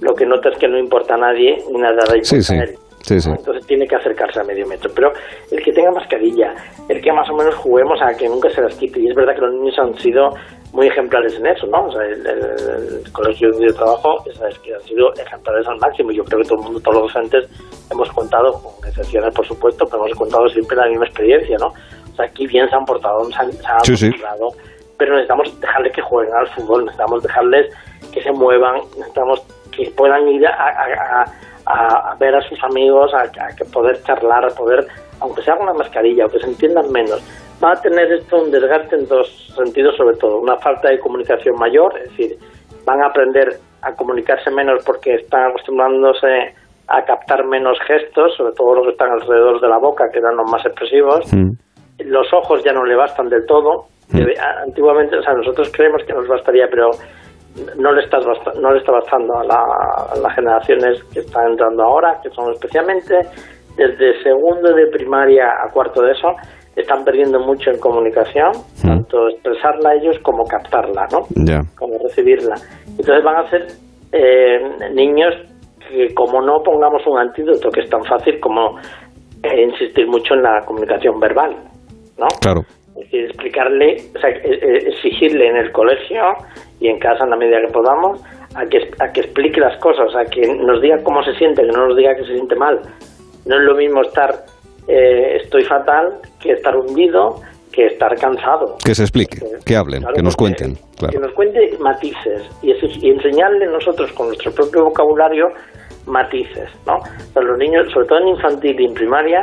lo 0.00 0.14
que 0.14 0.26
nota 0.26 0.50
es 0.50 0.58
que 0.58 0.68
no 0.68 0.78
importa 0.78 1.14
a 1.14 1.18
nadie 1.18 1.62
ni 1.70 1.80
nada 1.80 1.94
importa 1.94 2.24
Sí, 2.24 2.42
sí. 2.42 2.54
a 2.54 2.64
él. 2.64 2.78
Sí, 3.04 3.20
sí. 3.20 3.30
Entonces 3.30 3.66
tiene 3.66 3.86
que 3.86 3.96
acercarse 3.96 4.40
a 4.40 4.44
medio 4.44 4.66
metro. 4.66 4.90
Pero 4.94 5.12
el 5.50 5.62
que 5.62 5.72
tenga 5.72 5.90
mascarilla, 5.90 6.54
el 6.88 7.02
que 7.02 7.12
más 7.12 7.28
o 7.28 7.34
menos 7.36 7.54
juguemos 7.56 8.00
a 8.00 8.16
que 8.16 8.26
nunca 8.28 8.48
se 8.48 8.62
las 8.62 8.74
quite. 8.76 8.98
Y 8.98 9.08
es 9.08 9.14
verdad 9.14 9.34
que 9.34 9.42
los 9.42 9.52
niños 9.54 9.78
han 9.78 9.94
sido 9.98 10.30
muy 10.72 10.86
ejemplares 10.88 11.36
en 11.36 11.46
eso, 11.46 11.66
¿no? 11.66 11.84
O 11.86 11.92
sea, 11.92 12.02
el, 12.02 12.26
el- 12.26 13.04
el 13.04 13.12
colegio 13.12 13.50
yo 13.60 13.74
trabajo 13.74 14.24
es 14.26 14.58
que 14.60 14.74
han 14.74 14.80
sido 14.82 15.12
ejemplares 15.14 15.66
al 15.68 15.76
máximo. 15.78 16.12
Yo 16.12 16.24
creo 16.24 16.40
que 16.40 16.48
todo 16.48 16.58
el 16.60 16.64
mundo, 16.64 16.80
todos 16.80 17.02
los 17.02 17.12
docentes, 17.12 17.44
hemos 17.92 18.08
contado, 18.12 18.52
con 18.54 18.88
excepciones 18.88 19.34
por 19.34 19.46
supuesto, 19.46 19.84
pero 19.84 20.06
hemos 20.06 20.18
contado 20.18 20.48
siempre 20.48 20.74
la 20.76 20.86
misma 20.88 21.04
experiencia, 21.04 21.56
¿no? 21.60 21.66
O 21.68 22.16
sea, 22.16 22.24
aquí 22.24 22.46
bien 22.46 22.68
se 22.70 22.74
han 22.74 22.84
portado, 22.86 23.22
se 23.30 23.36
han, 23.36 23.52
se 23.52 23.66
han 23.66 23.96
sí. 23.98 24.10
portado, 24.12 24.48
pero 24.96 25.12
necesitamos 25.12 25.60
dejarles 25.60 25.92
que 25.92 26.00
jueguen 26.02 26.34
al 26.34 26.48
fútbol, 26.48 26.84
necesitamos 26.86 27.22
dejarles 27.22 27.74
que 28.12 28.22
se 28.22 28.32
muevan, 28.32 28.76
necesitamos 28.96 29.42
que 29.76 29.90
puedan 29.96 30.26
ir 30.28 30.46
a, 30.46 30.52
a- 30.54 31.22
a- 31.22 31.32
a- 31.66 32.12
a 32.12 32.14
ver 32.18 32.34
a 32.34 32.40
sus 32.48 32.62
amigos, 32.64 33.12
a, 33.14 33.22
a 33.22 33.56
que 33.56 33.64
poder 33.72 34.02
charlar, 34.04 34.44
a 34.44 34.48
poder, 34.54 34.86
aunque 35.20 35.42
sea 35.42 35.56
con 35.56 35.66
la 35.66 35.74
mascarilla, 35.74 36.24
aunque 36.24 36.40
se 36.40 36.46
entiendan 36.48 36.90
menos. 36.92 37.20
Va 37.62 37.72
a 37.72 37.80
tener 37.80 38.12
esto 38.12 38.36
un 38.42 38.50
desgaste 38.50 38.96
en 38.96 39.06
dos 39.08 39.28
sentidos, 39.56 39.96
sobre 39.96 40.16
todo. 40.16 40.38
Una 40.40 40.56
falta 40.56 40.88
de 40.90 40.98
comunicación 40.98 41.56
mayor, 41.58 41.96
es 41.98 42.10
decir, 42.10 42.36
van 42.84 43.00
a 43.02 43.06
aprender 43.06 43.48
a 43.82 43.92
comunicarse 43.94 44.50
menos 44.50 44.82
porque 44.84 45.14
están 45.14 45.50
acostumbrándose 45.50 46.54
a 46.88 47.02
captar 47.04 47.44
menos 47.46 47.78
gestos, 47.86 48.34
sobre 48.36 48.52
todo 48.54 48.74
los 48.76 48.86
que 48.86 48.92
están 48.92 49.10
alrededor 49.10 49.60
de 49.60 49.68
la 49.68 49.78
boca, 49.78 50.04
que 50.12 50.18
eran 50.18 50.36
los 50.36 50.50
más 50.50 50.64
expresivos 50.66 51.32
Mm. 51.32 51.52
los 52.06 52.26
ojos 52.34 52.62
ya 52.64 52.72
no 52.72 52.84
le 52.84 52.96
bastan 52.96 53.28
del 53.28 53.46
todo. 53.46 53.86
A- 54.12 54.62
antiguamente, 54.64 55.16
o 55.16 55.22
sea, 55.22 55.32
nosotros 55.32 55.70
creemos 55.72 56.02
que 56.06 56.12
nos 56.12 56.26
bastaría, 56.28 56.66
pero 56.70 56.90
no 57.76 57.92
le, 57.92 58.02
estás 58.04 58.24
no 58.60 58.72
le 58.72 58.78
está 58.80 58.92
bastando 58.92 59.38
a, 59.38 59.44
la- 59.44 60.12
a 60.12 60.16
las 60.20 60.34
generaciones 60.34 61.02
que 61.12 61.20
están 61.20 61.50
entrando 61.52 61.82
ahora, 61.84 62.18
que 62.22 62.30
son 62.30 62.52
especialmente 62.52 63.14
desde 63.76 64.22
segundo 64.22 64.72
de 64.72 64.86
primaria 64.88 65.46
a 65.64 65.70
cuarto 65.72 66.02
de 66.02 66.12
eso, 66.12 66.34
están 66.76 67.04
perdiendo 67.04 67.38
mucho 67.40 67.70
en 67.70 67.78
comunicación, 67.78 68.50
tanto 68.82 69.28
expresarla 69.28 69.94
ellos 69.94 70.16
como 70.22 70.44
captarla, 70.44 71.06
¿no? 71.12 71.20
Ya. 71.44 71.62
como 71.78 71.96
recibirla. 72.02 72.56
Entonces 72.98 73.22
van 73.24 73.36
a 73.36 73.50
ser 73.50 73.66
eh, 74.12 74.58
niños 74.92 75.34
que 75.88 76.12
como 76.14 76.40
no 76.40 76.62
pongamos 76.62 77.06
un 77.06 77.18
antídoto 77.18 77.70
que 77.70 77.80
es 77.82 77.90
tan 77.90 78.02
fácil 78.04 78.40
como 78.40 78.78
eh, 79.42 79.62
insistir 79.62 80.06
mucho 80.08 80.34
en 80.34 80.42
la 80.42 80.60
comunicación 80.64 81.20
verbal, 81.20 81.54
¿no? 82.18 82.26
Claro. 82.40 82.62
Es 82.96 83.04
decir, 83.04 83.24
explicarle, 83.26 83.96
o 84.16 84.18
sea, 84.20 84.30
eh, 84.30 84.40
eh, 84.44 84.78
exigirle 84.88 85.48
en 85.48 85.56
el 85.56 85.72
colegio 85.72 86.22
y 86.84 86.88
en 86.88 86.98
casa 86.98 87.24
en 87.24 87.30
la 87.30 87.36
medida 87.36 87.60
que 87.62 87.72
podamos 87.72 88.20
a 88.54 88.66
que, 88.66 88.90
a 89.00 89.10
que 89.10 89.20
explique 89.22 89.58
las 89.58 89.76
cosas, 89.78 90.14
a 90.14 90.24
que 90.26 90.46
nos 90.46 90.80
diga 90.82 91.02
cómo 91.02 91.22
se 91.24 91.34
siente, 91.36 91.62
que 91.62 91.68
no 91.72 91.88
nos 91.88 91.96
diga 91.96 92.14
que 92.14 92.24
se 92.24 92.34
siente 92.34 92.54
mal. 92.56 92.78
No 93.46 93.56
es 93.56 93.62
lo 93.62 93.74
mismo 93.74 94.02
estar 94.02 94.44
eh, 94.86 95.38
estoy 95.42 95.64
fatal 95.64 96.18
que 96.40 96.52
estar 96.52 96.76
hundido, 96.76 97.40
que 97.72 97.86
estar 97.86 98.14
cansado. 98.16 98.76
Que 98.84 98.94
se 98.94 99.02
explique, 99.02 99.38
que 99.64 99.76
hablen, 99.76 100.00
Claro, 100.02 100.14
que 100.14 100.22
nos 100.22 100.36
cuenten. 100.36 100.74
Que 100.74 100.80
Claro. 100.98 101.20
nos 101.20 101.32
cuente 101.32 101.76
matices 101.80 102.42
y, 102.62 102.72
y 102.72 103.10
enseñarle 103.10 103.66
nosotros 103.66 104.12
con 104.12 104.26
nuestro 104.28 104.52
propio 104.52 104.84
vocabulario 104.84 105.48
matices, 106.06 106.68
¿no? 106.86 106.96
O 106.98 107.32
sea, 107.32 107.42
los 107.42 107.56
niños, 107.58 107.90
sobre 107.92 108.06
todo 108.06 108.18
en 108.18 108.28
infantil 108.28 108.78
y 108.78 108.84
en 108.84 108.94
primaria, 108.94 109.42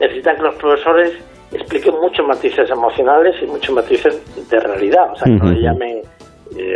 necesitan 0.00 0.34
que 0.36 0.42
los 0.42 0.54
profesores 0.56 1.12
expliquen 1.52 1.94
muchos 2.00 2.26
matices 2.26 2.68
emocionales 2.70 3.36
y 3.40 3.46
muchos 3.46 3.72
matices 3.74 4.20
de 4.50 4.58
realidad. 4.60 5.12
O 5.12 5.16
sea, 5.16 5.24
que 5.26 5.38
no 5.38 5.44
Ujú. 5.44 5.54
le 5.54 5.60
llamen 5.62 6.01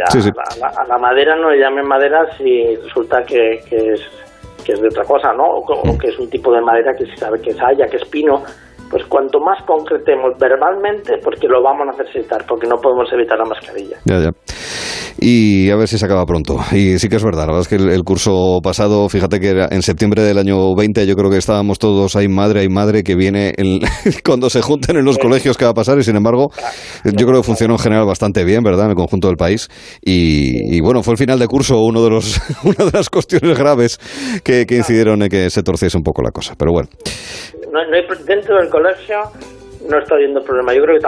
a, 0.05 0.11
Sí, 0.11 0.23
sí. 0.23 0.31
a 0.31 0.57
la, 0.59 0.69
a 0.69 0.87
la 0.87 0.99
madera, 0.99 1.37
no 1.37 1.51
le 1.51 1.59
llamen 1.59 1.87
madera 1.87 2.27
si 2.37 2.77
resulta 2.77 3.25
que, 3.25 3.63
que 3.69 3.93
es, 3.95 4.01
que 4.65 4.73
es 4.73 4.81
de 4.81 4.89
otra 4.89 5.05
cosa, 5.05 5.33
¿no? 5.33 5.45
O, 5.45 5.67
que- 5.67 5.91
o 5.91 5.99
que 5.99 6.09
es 6.09 6.19
un 6.19 6.29
tipo 6.31 6.53
de 6.53 6.61
madera 6.61 6.95
que 6.97 7.07
se 7.07 7.17
sabe 7.17 7.41
que 7.41 7.51
es 7.51 7.61
haya, 7.63 7.87
que 7.89 7.97
es 7.97 8.05
pino. 8.07 8.43
Pues 8.91 9.05
cuanto 9.07 9.41
más 9.41 9.61
concretemos 9.65 10.39
verbalmente, 10.39 11.19
porque 11.19 11.49
lo 11.49 11.61
vamos 11.61 11.89
a 11.89 12.03
necesitar, 12.03 12.45
porque 12.47 12.69
no 12.69 12.81
podemos 12.81 13.13
evitar 13.13 13.37
la 13.39 13.45
mascarilla. 13.45 13.97
Ya, 14.05 14.19
ya. 14.21 14.31
Y 15.19 15.71
a 15.71 15.77
ver 15.77 15.89
si 15.89 15.99
se 15.99 16.05
acaba 16.05 16.25
pronto. 16.27 16.59
Y 16.73 16.99
sí 16.99 17.09
que 17.09 17.17
es 17.17 17.25
verdad, 17.25 17.47
la 17.47 17.53
verdad 17.53 17.63
es 17.63 17.69
que 17.69 17.77
el, 17.77 18.05
curso 18.05 18.61
pasado, 18.63 19.09
fíjate 19.09 19.41
que 19.41 19.49
era 19.49 19.69
en 19.71 19.83
septiembre 19.83 20.23
del 20.23 20.39
año 20.39 20.75
20 20.75 21.07
yo 21.07 21.17
creo 21.17 21.31
que 21.31 21.39
estábamos 21.39 21.79
todos 21.79 22.17
ahí 22.17 22.29
madre, 22.29 22.61
hay 22.61 22.69
madre 22.69 23.03
que 23.03 23.15
viene 23.15 23.55
cuando 24.25 24.51
se 24.51 24.63
junten 24.63 24.97
en 24.97 25.05
los 25.05 25.19
colegios 25.19 25.57
que 25.57 25.65
va 25.65 25.73
a 25.73 25.75
pasar 25.75 25.99
y 25.99 26.05
sin 26.05 26.17
embargo 26.17 26.51
yo 27.05 27.27
creo 27.27 27.41
que 27.41 27.47
funcionó 27.47 27.75
en 27.75 27.79
general 27.79 28.07
bastante 28.07 28.45
bien, 28.45 28.63
¿verdad? 28.63 28.87
En 28.87 28.91
el 28.91 28.97
conjunto 28.97 29.29
del 29.29 29.37
país 29.37 29.69
y, 30.03 30.81
bueno, 30.81 31.03
fue 31.03 31.13
el 31.13 31.19
final 31.19 31.39
de 31.39 31.47
curso 31.47 31.81
uno 31.81 32.03
de 32.03 32.11
los, 32.11 32.41
una 32.65 32.91
de 32.91 32.91
las 32.93 33.11
cuestiones 33.11 33.59
graves 33.59 33.99
que, 34.45 34.67
que 34.67 34.77
incidieron 34.77 35.23
en 35.23 35.29
que 35.29 35.51
se 35.51 35.63
torciese 35.63 35.97
un 35.97 36.05
poco 36.05 36.23
la 36.23 36.31
cosa, 36.31 36.55
pero 36.57 36.73
bueno. 36.73 36.89
Dentro 38.27 38.57
del 38.57 38.71
colegio 38.71 39.17
no 39.89 39.99
está 39.99 40.15
habiendo 40.15 40.41
problema. 40.43 40.75
Yo 40.75 40.83
creo 40.83 40.99
que 40.99 41.07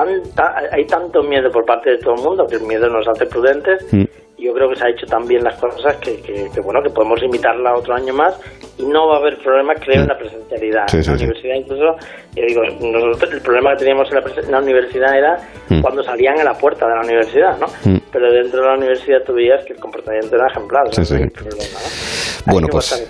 hay 0.73 0.85
tanto 0.87 1.23
miedo 1.23 1.51
por 1.51 1.65
parte 1.65 1.91
de 1.91 1.99
todo 1.99 2.15
el 2.15 2.23
mundo 2.23 2.47
que 2.47 2.57
el 2.57 2.63
miedo 2.63 2.89
nos 2.89 3.07
hace 3.09 3.27
prudentes. 3.27 3.87
Mm. 3.93 4.05
Yo 4.39 4.53
creo 4.55 4.69
que 4.69 4.77
se 4.77 4.87
ha 4.87 4.91
hecho 4.91 5.05
tan 5.07 5.27
bien 5.27 5.43
las 5.43 5.59
cosas 5.59 5.97
que, 5.97 6.49
bueno 6.63 6.81
que 6.81 6.91
podemos 6.91 7.21
limitarla 7.21 7.75
otro 7.75 7.95
año 7.95 8.15
más 8.15 8.39
y 8.79 8.87
no 8.87 9.09
va 9.09 9.17
a 9.17 9.19
haber 9.19 9.37
problema, 9.39 9.75
creo, 9.75 10.03
en 10.03 10.07
la 10.07 10.17
presencialidad. 10.17 10.87
en 10.95 11.07
la 11.07 11.13
universidad 11.13 11.55
incluso, 11.57 11.97
yo 12.37 12.45
digo, 12.47 12.63
nosotros, 12.81 13.33
el 13.35 13.41
problema 13.41 13.73
que 13.73 13.79
teníamos 13.79 14.09
en 14.13 14.53
la, 14.53 14.61
universidad 14.61 15.19
era 15.19 15.37
mm. 15.69 15.81
cuando 15.81 16.05
salían 16.05 16.39
a 16.39 16.45
la 16.45 16.55
puerta 16.55 16.87
de 16.87 16.95
la 16.95 17.01
universidad, 17.01 17.59
¿no? 17.59 17.67
Mm. 17.85 17.99
Pero 18.13 18.33
dentro 18.33 18.61
de 18.61 18.67
la 18.69 18.75
universidad 18.77 19.19
tú 19.27 19.35
veías 19.35 19.65
que 19.65 19.73
el 19.73 19.81
comportamiento 19.81 20.37
era 20.37 20.47
ejemplar. 20.47 20.87
Bueno, 22.51 22.69
pues 22.71 23.09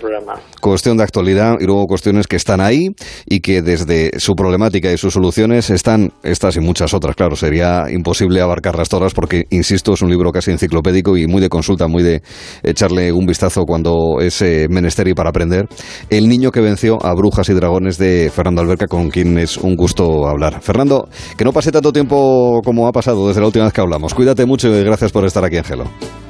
cuestión 0.61 0.96
de 0.96 1.05
actualidad 1.05 1.57
y 1.61 1.64
luego 1.64 1.87
cuestiones 1.87 2.27
que 2.27 2.37
están 2.37 2.61
ahí 2.61 2.88
y 3.27 3.40
que 3.40 3.62
desde 3.62 4.18
su 4.18 4.35
problemática 4.35 4.92
y 4.92 4.98
sus 4.98 5.14
soluciones 5.14 5.70
están 5.70 6.12
estas 6.22 6.57
y 6.57 6.61
muchas 6.61 6.92
otras. 6.94 7.14
Claro, 7.14 7.37
sería 7.37 7.87
imposible 7.90 8.40
abarcarlas 8.40 8.88
todas 8.88 9.14
porque, 9.14 9.46
insisto, 9.51 9.92
es 9.92 10.03
un 10.03 10.11
libro 10.11 10.33
casi 10.33 10.51
enciclopédico 10.51 11.16
y 11.16 11.27
muy 11.27 11.40
de 11.40 11.48
consulta, 11.48 11.87
muy 11.88 12.03
de 12.03 12.22
echarle 12.62 13.12
un 13.12 13.27
vistazo 13.27 13.64
cuando 13.64 14.20
es 14.20 14.42
eh, 14.42 14.66
menester 14.68 15.09
y 15.09 15.14
para 15.14 15.31
aprender. 15.31 15.66
El 16.11 16.29
niño 16.29 16.51
que 16.51 16.61
venció 16.61 16.98
a 17.05 17.14
brujas 17.14 17.48
y 17.48 17.55
dragones 17.55 17.98
de 17.98 18.31
Fernando 18.35 18.62
Alberca, 18.62 18.87
con 18.87 19.11
quien 19.11 19.38
es 19.38 19.57
un 19.57 19.77
gusto 19.77 20.27
hablar. 20.27 20.61
Fernando, 20.61 21.09
que 21.37 21.44
no 21.44 21.53
pase 21.53 21.72
tanto 21.72 21.92
tiempo 21.92 22.61
como 22.64 22.87
ha 22.87 22.92
pasado 22.92 23.29
desde 23.29 23.40
la 23.40 23.46
última 23.46 23.64
vez 23.64 23.72
que 23.72 23.81
hablamos. 23.81 24.14
Cuídate 24.14 24.46
mucho 24.46 24.68
y 24.68 24.85
gracias 24.85 25.12
por 25.12 25.24
estar 25.24 25.44
aquí, 25.44 25.57
Ángelo. 25.57 25.85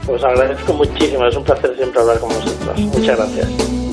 Pues 0.09 0.25
agradezco 0.25 0.73
muchísimo, 0.73 1.27
es 1.27 1.37
un 1.37 1.45
placer 1.45 1.77
siempre 1.77 2.01
hablar 2.01 2.19
con 2.19 2.31
vosotros. 2.31 2.81
Muchas 2.81 3.15
gracias. 3.19 3.88